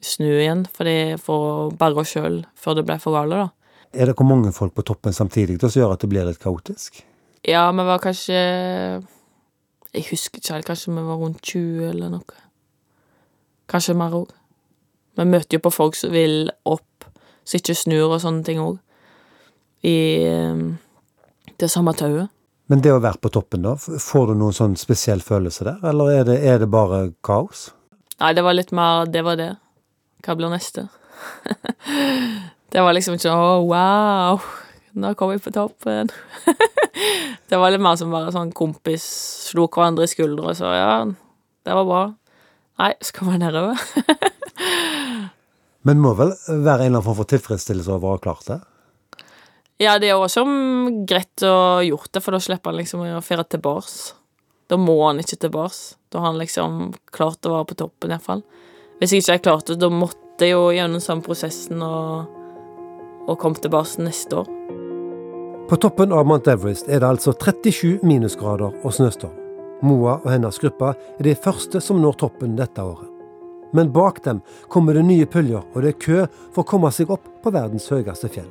snu 0.00 0.28
igjen, 0.30 0.64
fordi 0.72 1.16
for 1.20 1.46
å 1.46 1.70
berge 1.76 2.04
oss 2.04 2.14
sjøl 2.14 2.42
før 2.56 2.78
det 2.78 2.86
ble 2.88 2.98
for 3.02 3.18
gale, 3.18 3.46
da. 3.46 3.48
Er 3.90 4.06
det 4.06 4.14
hvor 4.14 4.28
mange 4.28 4.52
folk 4.54 4.76
på 4.76 4.86
toppen 4.86 5.14
samtidig 5.14 5.58
som 5.58 5.74
gjør 5.74 5.96
at 5.96 6.04
det 6.04 6.10
blir 6.12 6.28
litt 6.28 6.38
kaotisk? 6.38 7.02
Ja, 7.42 7.64
vi 7.72 7.86
var 7.88 7.98
kanskje 7.98 8.36
Jeg 9.90 10.04
husker 10.10 10.38
ikke 10.38 10.54
helt. 10.54 10.66
Kanskje 10.68 10.92
vi 10.94 11.02
var 11.02 11.18
rundt 11.18 11.40
20 11.42 11.88
eller 11.88 12.12
noe. 12.12 12.36
Kanskje 13.66 13.96
mer 13.98 14.14
òg. 14.14 14.30
Vi 15.18 15.26
møter 15.26 15.58
jo 15.58 15.64
på 15.66 15.72
folk 15.74 15.98
som 15.98 16.12
vil 16.14 16.50
opp, 16.68 17.08
som 17.44 17.58
ikke 17.58 17.76
snur 17.78 18.14
og 18.14 18.20
sånne 18.22 18.44
ting 18.46 18.60
òg. 18.62 18.78
I 19.86 19.96
ehm, 20.28 20.64
det 21.60 21.70
samme 21.72 21.94
tauet. 21.96 22.30
Men 22.70 22.84
det 22.84 22.92
å 22.94 23.00
være 23.02 23.18
på 23.18 23.32
toppen, 23.34 23.64
da, 23.66 23.74
får 23.80 24.30
du 24.30 24.36
noen 24.38 24.54
sånn 24.54 24.76
spesiell 24.78 25.22
følelse 25.24 25.66
der, 25.66 25.80
eller 25.90 26.12
er 26.14 26.28
det, 26.28 26.38
er 26.46 26.60
det 26.62 26.70
bare 26.70 27.08
kaos? 27.26 27.70
Nei, 28.20 28.34
det 28.36 28.44
var 28.44 28.54
litt 28.54 28.70
mer 28.76 29.08
Det 29.08 29.24
var 29.24 29.38
det. 29.40 29.54
Hva 30.22 30.36
blir 30.36 30.52
neste? 30.52 30.86
Det 32.70 32.78
var 32.84 32.94
liksom 32.94 33.16
ikke 33.16 33.32
å, 33.34 33.64
wow, 33.66 34.44
nå 34.94 35.08
kom 35.18 35.32
vi 35.32 35.40
på 35.42 35.50
toppen. 35.50 36.12
det 37.50 37.58
var 37.58 37.72
litt 37.74 37.82
mer 37.82 37.96
som 37.98 38.12
bare 38.14 38.30
sånn 38.30 38.52
kompis 38.54 39.02
slo 39.48 39.64
hverandre 39.66 40.06
i 40.06 40.10
skuldra 40.12 40.52
og 40.52 40.58
så 40.58 40.70
ja, 40.76 40.92
Det 41.66 41.74
var 41.74 41.88
bra. 41.88 42.04
Nei, 42.78 42.92
skal 43.02 43.32
vi 43.32 43.40
nedover? 43.42 43.82
Men 45.88 46.00
må 46.02 46.12
vel 46.18 46.34
være 46.48 46.56
en 46.56 46.64
eller 46.66 46.86
annen 46.90 47.04
form 47.06 47.18
for 47.22 47.30
tilfredsstillelse 47.30 47.94
over 47.94 48.10
å 48.10 48.16
ha 48.16 48.22
klart 48.22 48.48
det? 48.50 48.58
Ja, 49.80 49.94
det 49.96 50.10
er 50.10 50.20
også 50.20 50.44
greit 51.08 51.44
å 51.46 51.52
ha 51.56 51.84
gjort 51.86 52.10
det, 52.12 52.20
for 52.20 52.36
da 52.36 52.40
slipper 52.44 52.74
han 52.74 52.82
liksom 52.82 53.04
å 53.06 53.22
ferde 53.24 53.46
tilbake. 53.56 54.18
Da 54.68 54.76
må 54.76 54.98
han 55.06 55.22
ikke 55.22 55.38
tilbake. 55.46 55.96
Da 56.12 56.20
har 56.20 56.32
han 56.32 56.40
liksom 56.40 56.92
klart 57.16 57.46
å 57.48 57.54
være 57.54 57.70
på 57.70 57.78
toppen, 57.80 58.12
iallfall. 58.12 58.44
Hvis 59.00 59.14
jeg 59.14 59.22
ikke 59.24 59.32
hadde 59.32 59.46
klart 59.46 59.70
det, 59.72 59.78
da 59.80 59.88
måtte 59.88 60.44
jeg 60.44 60.52
jo 60.52 60.68
gjennom 60.76 61.00
samme 61.00 61.24
prosessen 61.24 61.80
og, 61.82 62.28
og 63.24 63.38
komme 63.40 63.56
tilbake 63.62 64.04
neste 64.04 64.42
år. 64.42 64.50
På 65.70 65.78
toppen 65.80 66.12
av 66.12 66.26
Mount 66.26 66.50
Everest 66.50 66.90
er 66.90 67.00
det 67.00 67.08
altså 67.08 67.32
37 67.32 68.04
minusgrader 68.04 68.74
og 68.84 68.94
snøstorm. 68.94 69.36
Moa 69.86 70.18
og 70.18 70.28
hennes 70.28 70.60
gruppe 70.60 70.92
er 70.92 71.24
de 71.24 71.34
første 71.38 71.80
som 71.80 72.02
når 72.02 72.20
toppen 72.20 72.58
dette 72.58 72.84
året. 72.84 73.09
Men 73.76 73.92
bak 73.92 74.22
dem 74.24 74.40
kommer 74.68 74.94
det 74.94 75.04
nye 75.06 75.26
puljer, 75.26 75.62
og 75.62 75.82
det 75.82 75.94
er 75.94 76.00
kø 76.02 76.24
for 76.54 76.62
å 76.64 76.70
komme 76.72 76.90
seg 76.94 77.12
opp 77.14 77.28
på 77.42 77.52
verdens 77.54 77.86
høyeste 77.92 78.30
fjell. 78.32 78.48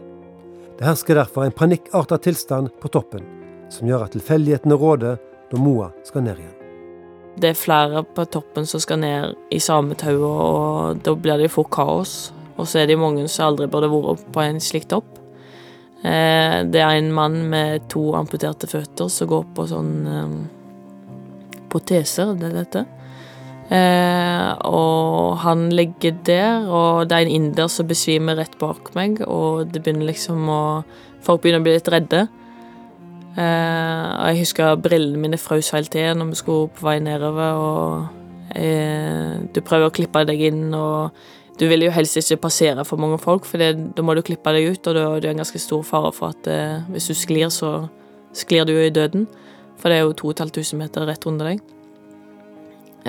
Det 0.79 0.87
hersker 0.87 1.19
derfor 1.19 1.43
en 1.43 1.55
panikkartet 1.55 2.23
tilstand 2.23 2.71
på 2.79 2.91
toppen, 2.93 3.25
som 3.69 3.89
gjør 3.89 4.05
at 4.05 4.15
tilfeldighetene 4.15 4.77
råder 4.79 5.19
da 5.49 5.59
Moa 5.59 5.89
skal 6.07 6.23
ned 6.23 6.39
igjen. 6.39 6.55
Det 7.39 7.51
er 7.51 7.59
flere 7.59 8.03
på 8.03 8.25
toppen 8.31 8.67
som 8.67 8.81
skal 8.83 8.99
ned 8.99 9.35
i 9.51 9.59
samme 9.63 9.95
tauet, 9.99 10.23
og 10.23 11.01
da 11.03 11.15
blir 11.15 11.39
det 11.39 11.51
fort 11.51 11.71
kaos. 11.71 12.31
Og 12.59 12.67
så 12.67 12.81
er 12.81 12.89
det 12.89 12.99
mange 12.99 13.23
som 13.31 13.49
aldri 13.49 13.69
burde 13.71 13.87
vært 13.91 14.25
på 14.35 14.43
en 14.43 14.59
slik 14.63 14.89
topp. 14.91 15.19
Eh, 16.03 16.63
det 16.67 16.79
er 16.79 16.95
en 16.95 17.11
mann 17.15 17.41
med 17.51 17.87
to 17.91 18.13
amputerte 18.15 18.67
føtter 18.71 19.11
som 19.11 19.27
går 19.31 19.45
på 19.55 19.67
sånn 19.67 19.93
eh, 20.07 20.35
proteser, 21.71 22.33
det 22.39 22.49
er 22.49 22.57
dette. 22.61 22.85
Eh, 23.69 24.51
og 24.65 25.37
han 25.43 25.67
ligger 25.69 26.15
der, 26.25 26.65
og 26.65 27.09
det 27.09 27.17
er 27.17 27.27
en 27.27 27.35
inder 27.35 27.69
som 27.69 27.87
besvimer 27.89 28.39
rett 28.39 28.55
bak 28.61 28.89
meg, 28.97 29.21
og 29.29 29.69
det 29.69 29.83
begynner 29.83 30.09
liksom 30.09 30.49
å 30.49 30.63
Folk 31.19 31.41
begynner 31.43 31.59
å 31.59 31.63
bli 31.65 31.73
litt 31.75 31.89
redde. 31.91 32.21
Eh, 33.35 34.05
og 34.07 34.29
jeg 34.29 34.37
husker 34.39 34.77
brillene 34.79 35.19
mine 35.19 35.37
frøs 35.37 35.73
helt 35.75 35.91
til 35.91 36.13
når 36.15 36.29
vi 36.31 36.37
skulle 36.39 36.69
på 36.71 36.85
vei 36.87 36.93
nedover, 37.03 37.59
og 37.59 38.55
eh, 38.55 39.35
du 39.51 39.59
prøver 39.59 39.89
å 39.89 39.95
klippe 39.97 40.23
deg 40.29 40.45
inn, 40.47 40.69
og 40.71 41.11
du 41.59 41.65
vil 41.67 41.83
jo 41.83 41.91
helst 41.91 42.15
ikke 42.21 42.39
passere 42.45 42.85
for 42.87 43.03
mange 43.03 43.19
folk, 43.19 43.43
for 43.43 43.59
det, 43.59 43.73
da 43.97 44.05
må 44.07 44.15
du 44.15 44.23
klippe 44.23 44.53
deg 44.55 44.71
ut, 44.71 44.87
og 44.87 44.95
da 44.95 45.05
er 45.11 45.25
det 45.25 45.33
en 45.33 45.43
ganske 45.43 45.59
stor 45.59 45.83
fare 45.83 46.13
for 46.15 46.31
at 46.31 46.47
eh, 46.47 46.87
hvis 46.95 47.11
du 47.11 47.17
sklir, 47.19 47.51
så 47.51 47.73
sklir 48.31 48.63
du 48.63 48.77
jo 48.77 48.87
i 48.87 48.95
døden. 48.95 49.27
For 49.79 49.91
det 49.91 49.99
er 49.99 50.07
jo 50.07 50.15
2500 50.23 50.79
meter 50.79 51.07
rett 51.07 51.27
under 51.27 51.51
deg. 51.51 51.61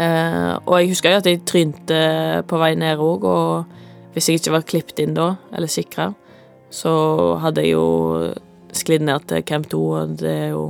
Eh, 0.01 0.53
og 0.65 0.77
jeg 0.79 0.93
husker 0.95 1.13
jo 1.13 1.21
at 1.21 1.29
jeg 1.29 1.43
trynte 1.49 2.01
på 2.49 2.61
vei 2.61 2.73
ned 2.79 3.03
òg, 3.05 3.27
og 3.29 4.15
hvis 4.15 4.31
jeg 4.31 4.41
ikke 4.41 4.55
var 4.55 4.69
klippet 4.69 5.03
inn 5.05 5.17
da, 5.17 5.35
eller 5.53 5.71
sikra, 5.71 6.11
så 6.73 6.93
hadde 7.43 7.67
jeg 7.67 7.75
jo 7.75 8.31
sklidd 8.77 9.05
ned 9.05 9.27
til 9.29 9.45
Camp 9.45 9.69
2, 9.71 9.83
og 9.99 10.15
det 10.23 10.33
er 10.47 10.49
jo 10.55 10.65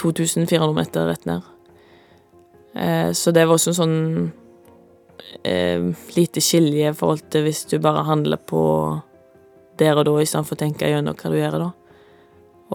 2400 0.00 0.76
meter 0.76 1.08
rett 1.08 1.26
ned. 1.28 1.46
Eh, 2.74 3.10
så 3.16 3.32
det 3.34 3.46
var 3.46 3.56
også 3.56 3.72
en 3.72 3.80
sånn 3.80 3.98
eh, 5.42 5.90
lite 6.16 6.42
skilje 6.44 6.90
i 6.90 6.96
forhold 6.96 7.24
til 7.32 7.46
hvis 7.46 7.64
du 7.70 7.78
bare 7.82 8.06
handler 8.06 8.38
på 8.38 8.62
der 9.80 9.96
og 9.96 10.06
da 10.06 10.18
istedenfor 10.20 10.58
å 10.58 10.60
tenke 10.60 10.90
gjennom 10.90 11.16
hva 11.16 11.32
du 11.32 11.38
gjør 11.38 11.58
da. 11.64 11.70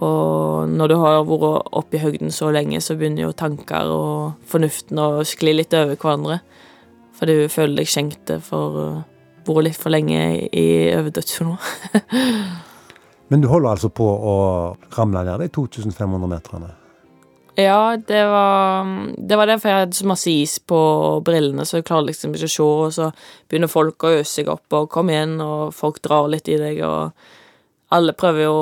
Og 0.04 0.68
når 0.68 0.92
du 0.92 0.96
har 1.00 1.22
vært 1.24 1.70
oppe 1.78 1.96
i 1.96 2.02
høgden 2.02 2.32
så 2.34 2.50
lenge, 2.52 2.82
så 2.84 2.98
begynner 2.98 3.26
jo 3.26 3.36
tanker 3.36 3.88
og 3.88 4.48
fornuften 4.50 5.00
å 5.00 5.24
skli 5.24 5.56
litt 5.56 5.76
over 5.76 5.96
hverandre. 5.96 6.40
For 7.16 7.30
du 7.30 7.48
føler 7.48 7.80
deg 7.80 7.88
skjenkt 7.88 8.32
for 8.44 8.76
å 8.76 8.88
vært 9.46 9.68
litt 9.68 9.78
for 9.80 9.94
lenge 9.94 10.22
i 10.50 10.66
over 10.96 11.12
dødssola. 11.14 11.56
Men 13.30 13.42
du 13.42 13.48
holder 13.50 13.72
altså 13.72 13.90
på 13.90 14.06
å 14.06 14.34
ramle 14.96 15.24
ned 15.26 15.42
de 15.42 15.48
2500 15.54 16.30
meterne? 16.30 16.74
Ja, 17.56 17.96
det 17.96 18.24
var 18.28 18.84
Det 19.16 19.36
var 19.40 19.48
derfor 19.48 19.70
jeg 19.70 19.86
hadde 19.86 19.96
så 19.96 20.06
masse 20.06 20.30
is 20.30 20.58
på 20.60 20.78
brillene, 21.24 21.64
så 21.64 21.80
jeg 21.80 21.86
klarer 21.88 22.10
liksom 22.10 22.34
ikke 22.36 22.50
å 22.50 22.52
se, 22.52 22.66
og 22.66 22.92
så 22.92 23.08
begynner 23.48 23.72
folk 23.72 24.04
å 24.04 24.12
øse 24.18 24.42
seg 24.42 24.52
opp, 24.52 24.66
og 24.76 24.90
kom 24.92 25.10
igjen, 25.10 25.38
og 25.40 25.72
folk 25.74 26.02
drar 26.04 26.28
litt 26.28 26.50
i 26.52 26.58
deg, 26.60 26.82
og 26.84 27.16
alle 27.94 28.16
prøver 28.18 28.46
jo 28.46 28.56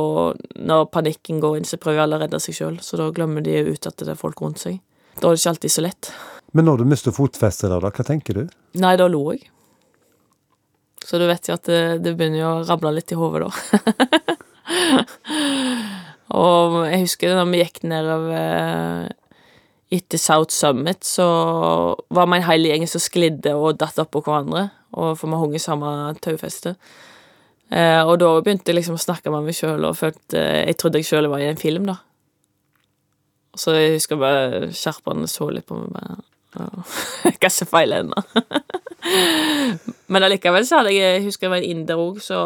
Når 0.68 0.88
panikken 0.92 1.40
går 1.40 1.58
inn, 1.58 1.64
så 1.68 1.78
prøver 1.80 2.04
alle 2.04 2.18
å 2.18 2.22
redde 2.24 2.40
seg 2.42 2.58
sjøl, 2.58 2.78
så 2.84 3.00
da 3.00 3.08
glemmer 3.14 3.44
de 3.44 3.56
ut 3.70 3.88
at 3.88 3.96
det 4.00 4.12
er 4.12 4.20
folk 4.20 4.42
rundt 4.44 4.60
seg. 4.60 4.80
Da 5.16 5.28
er 5.28 5.36
det 5.36 5.40
ikke 5.40 5.54
alltid 5.54 5.72
så 5.72 5.84
lett. 5.84 6.12
Men 6.54 6.68
når 6.68 6.82
du 6.82 6.90
mister 6.90 7.14
fotfestet 7.14 7.72
da, 7.72 7.80
hva 7.80 8.06
tenker 8.06 8.38
du? 8.38 8.44
Nei, 8.78 8.94
da 9.00 9.08
lo 9.10 9.24
jeg. 9.32 9.46
Så 11.04 11.18
du 11.20 11.26
vet 11.28 11.48
jo 11.48 11.56
at 11.56 11.66
det, 11.68 11.80
det 12.04 12.14
begynner 12.16 12.40
jo 12.40 12.50
å 12.50 12.62
rable 12.68 12.94
litt 12.96 13.12
i 13.12 13.18
hodet 13.18 13.44
da. 13.44 13.50
og 16.44 16.78
jeg 16.88 17.02
husker 17.02 17.34
da 17.36 17.44
vi 17.48 17.60
gikk 17.60 17.82
nedover 17.90 19.10
etter 19.94 20.18
South 20.18 20.54
Summit, 20.54 21.04
så 21.04 21.26
var 22.08 22.30
vi 22.30 22.38
en 22.38 22.46
hel 22.48 22.70
gjeng 22.70 22.86
som 22.90 23.02
sklidde 23.02 23.52
og 23.54 23.76
datt 23.82 24.00
oppå 24.02 24.22
hverandre, 24.24 24.68
og 24.96 25.18
for 25.18 25.30
vi 25.30 25.42
hang 25.42 25.58
i 25.58 25.62
samme 25.62 25.90
taufeste. 26.24 26.74
Eh, 27.72 28.02
og 28.04 28.18
da 28.20 28.28
begynte 28.44 28.70
jeg 28.70 28.78
liksom 28.80 28.98
å 28.98 29.02
snakke 29.02 29.32
med 29.32 29.46
meg 29.46 29.56
sjøl 29.56 29.86
og 29.88 29.96
følte 29.96 30.40
Jeg 30.68 30.76
trodde 30.78 31.00
jeg 31.00 31.08
sjøl 31.08 31.30
var 31.32 31.40
i 31.42 31.48
en 31.48 31.60
film, 31.60 31.88
da. 31.88 31.96
Så 33.56 33.72
jeg 33.78 33.96
husker 33.96 34.20
bare 34.20 34.68
skjerpene 34.74 35.30
så 35.30 35.48
litt 35.54 35.66
på 35.68 35.78
meg 35.78 35.94
bare 35.94 36.24
Hva 37.40 37.50
som 37.52 37.70
feiler 37.70 38.04
henne? 38.04 38.52
Men 40.12 40.26
allikevel 40.26 40.66
så 40.66 40.80
hadde 40.80 40.94
jeg 40.94 41.16
Jeg 41.18 41.24
husker 41.28 41.48
det 41.48 41.54
var 41.54 41.62
en 41.62 41.72
inder 41.72 42.00
òg, 42.00 42.20
så 42.24 42.38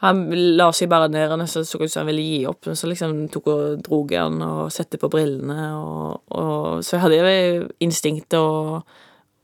han 0.00 0.22
la 0.56 0.70
seg 0.72 0.88
bare 0.88 1.10
ned 1.12 1.28
og 1.28 1.42
nesten 1.42 1.66
så 1.68 1.76
ut 1.76 1.90
som 1.92 2.00
han 2.00 2.08
ville 2.08 2.22
gi 2.24 2.38
opp, 2.48 2.70
så 2.72 2.88
liksom 2.88 3.26
tok 3.28 3.50
og 3.52 3.82
drog 3.84 4.14
han 4.16 4.38
og 4.46 4.70
sette 4.72 4.96
på 4.96 5.10
brillene 5.12 5.66
og, 5.76 6.22
og 6.32 6.80
Så 6.86 6.96
jeg 6.96 7.02
hadde 7.04 7.18
jo 7.18 7.66
instinkt 7.84 8.36
og 8.38 8.80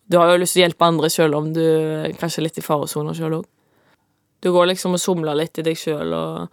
Du 0.08 0.16
har 0.16 0.32
jo 0.32 0.40
lyst 0.40 0.56
til 0.56 0.62
å 0.62 0.64
hjelpe 0.64 0.88
andre 0.88 1.10
sjøl 1.12 1.36
om 1.36 1.50
du 1.52 1.60
kanskje 2.20 2.40
er 2.40 2.46
litt 2.46 2.60
i 2.60 2.64
faresoner 2.64 3.16
sjøl 3.18 3.40
òg. 3.40 3.46
Du 4.40 4.52
går 4.52 4.72
liksom 4.72 4.96
og 4.96 5.02
somler 5.02 5.38
litt 5.38 5.58
i 5.58 5.64
deg 5.66 5.78
sjøl, 5.78 6.12
og 6.14 6.48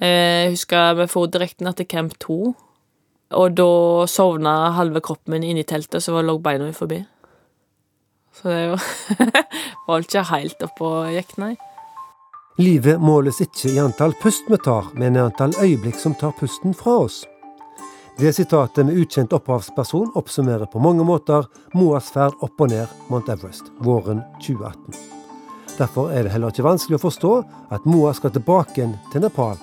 eh, 0.00 0.48
jeg 0.48 0.56
husker 0.56 0.98
vi 1.00 1.06
for 1.10 1.30
direkte 1.32 1.66
ned 1.66 1.78
til 1.78 1.88
Camp 1.90 2.18
2, 2.22 2.40
og 3.38 3.54
da 3.56 3.70
sovna 4.08 4.56
halve 4.76 5.02
kroppen 5.04 5.36
min 5.36 5.46
inni 5.50 5.64
teltet, 5.68 6.04
så 6.04 6.20
lå 6.22 6.38
beina 6.42 6.70
forbi. 6.72 7.02
Så 8.38 8.48
det 8.48 8.66
var 9.86 10.04
ikke 10.04 10.28
helt 10.30 10.62
oppå 10.68 10.92
gikk, 11.16 11.34
nei. 11.42 11.56
Livet 12.58 12.98
måles 12.98 13.38
ikke 13.42 13.70
i 13.70 13.78
antall 13.78 14.16
pust 14.18 14.48
vi 14.50 14.58
tar, 14.62 14.88
men 14.98 15.16
i 15.16 15.22
antall 15.22 15.54
øyeblikk 15.62 15.98
som 16.00 16.16
tar 16.18 16.32
pusten 16.38 16.74
fra 16.74 16.96
oss. 17.04 17.20
Det 18.18 18.32
sitatet 18.34 18.86
med 18.86 18.98
ukjent 18.98 19.32
opphavsperson 19.36 20.10
oppsummerer 20.18 20.66
på 20.66 20.82
mange 20.82 21.06
måter 21.06 21.46
Moas 21.78 22.10
ferd 22.10 22.34
opp 22.42 22.58
og 22.58 22.72
ned 22.72 22.98
Mount 23.12 23.30
Everest 23.30 23.70
våren 23.78 24.24
2018. 24.42 25.17
Derfor 25.78 26.10
er 26.10 26.26
det 26.26 26.32
heller 26.34 26.50
ikke 26.50 26.66
vanskelig 26.66 26.98
å 26.98 27.04
forstå 27.06 27.32
at 27.74 27.84
Moa 27.86 28.10
skal 28.16 28.32
tilbake 28.34 28.80
igjen 28.80 28.96
til 29.12 29.22
Nepal. 29.22 29.58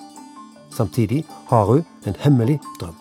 Samtidig 0.72 1.22
har 1.50 1.68
hun 1.68 1.82
en 2.08 2.16
hemmelig 2.22 2.56
drøm. 2.80 2.94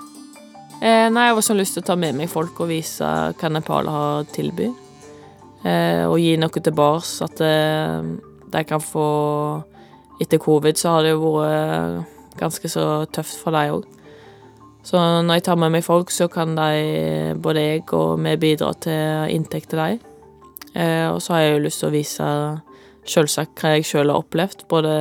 Eh, 0.81 1.07
nei, 1.07 1.27
jeg 1.29 1.31
har 1.31 1.39
også 1.39 1.55
lyst 1.55 1.77
til 1.77 1.85
å 1.85 1.87
ta 1.87 1.95
med 1.99 2.17
meg 2.17 2.27
folk 2.29 2.59
og 2.59 2.69
vise 2.73 3.07
hva 3.39 3.51
Nepal 3.51 3.87
har 3.87 4.19
å 4.19 4.27
tilby. 4.35 4.67
Eh, 5.63 6.03
og 6.05 6.19
gi 6.19 6.35
noe 6.37 6.61
tilbake, 6.61 7.25
at 7.25 7.41
eh, 7.41 8.11
de 8.51 8.65
kan 8.67 8.83
få 8.83 9.07
Etter 10.15 10.39
covid 10.39 10.77
så 10.79 10.93
har 10.93 11.01
det 11.03 11.09
jo 11.11 11.33
vært 11.35 12.37
ganske 12.39 12.69
så 12.71 13.03
tøft 13.11 13.35
for 13.41 13.51
dem 13.51 13.73
òg. 13.73 13.87
Så 14.85 14.95
når 14.95 15.39
jeg 15.39 15.43
tar 15.47 15.57
med 15.59 15.73
meg 15.73 15.83
folk, 15.83 16.11
så 16.13 16.29
kan 16.31 16.53
de, 16.55 17.33
både 17.41 17.63
jeg 17.63 17.81
og 17.97 18.21
vi 18.23 18.35
bidra 18.39 18.69
til 18.79 19.33
inntekt 19.33 19.73
til 19.73 19.81
dem. 19.81 19.99
Eh, 20.71 21.07
og 21.09 21.19
så 21.19 21.33
har 21.33 21.41
jeg 21.43 21.55
jo 21.55 21.63
lyst 21.65 21.81
til 21.81 21.89
å 21.89 21.95
vise 21.95 22.29
Selvsagt 23.05 23.61
hva 23.61 23.75
jeg 23.75 23.85
sjøl 23.85 24.09
har 24.09 24.23
opplevd, 24.23 24.65
både 24.71 24.93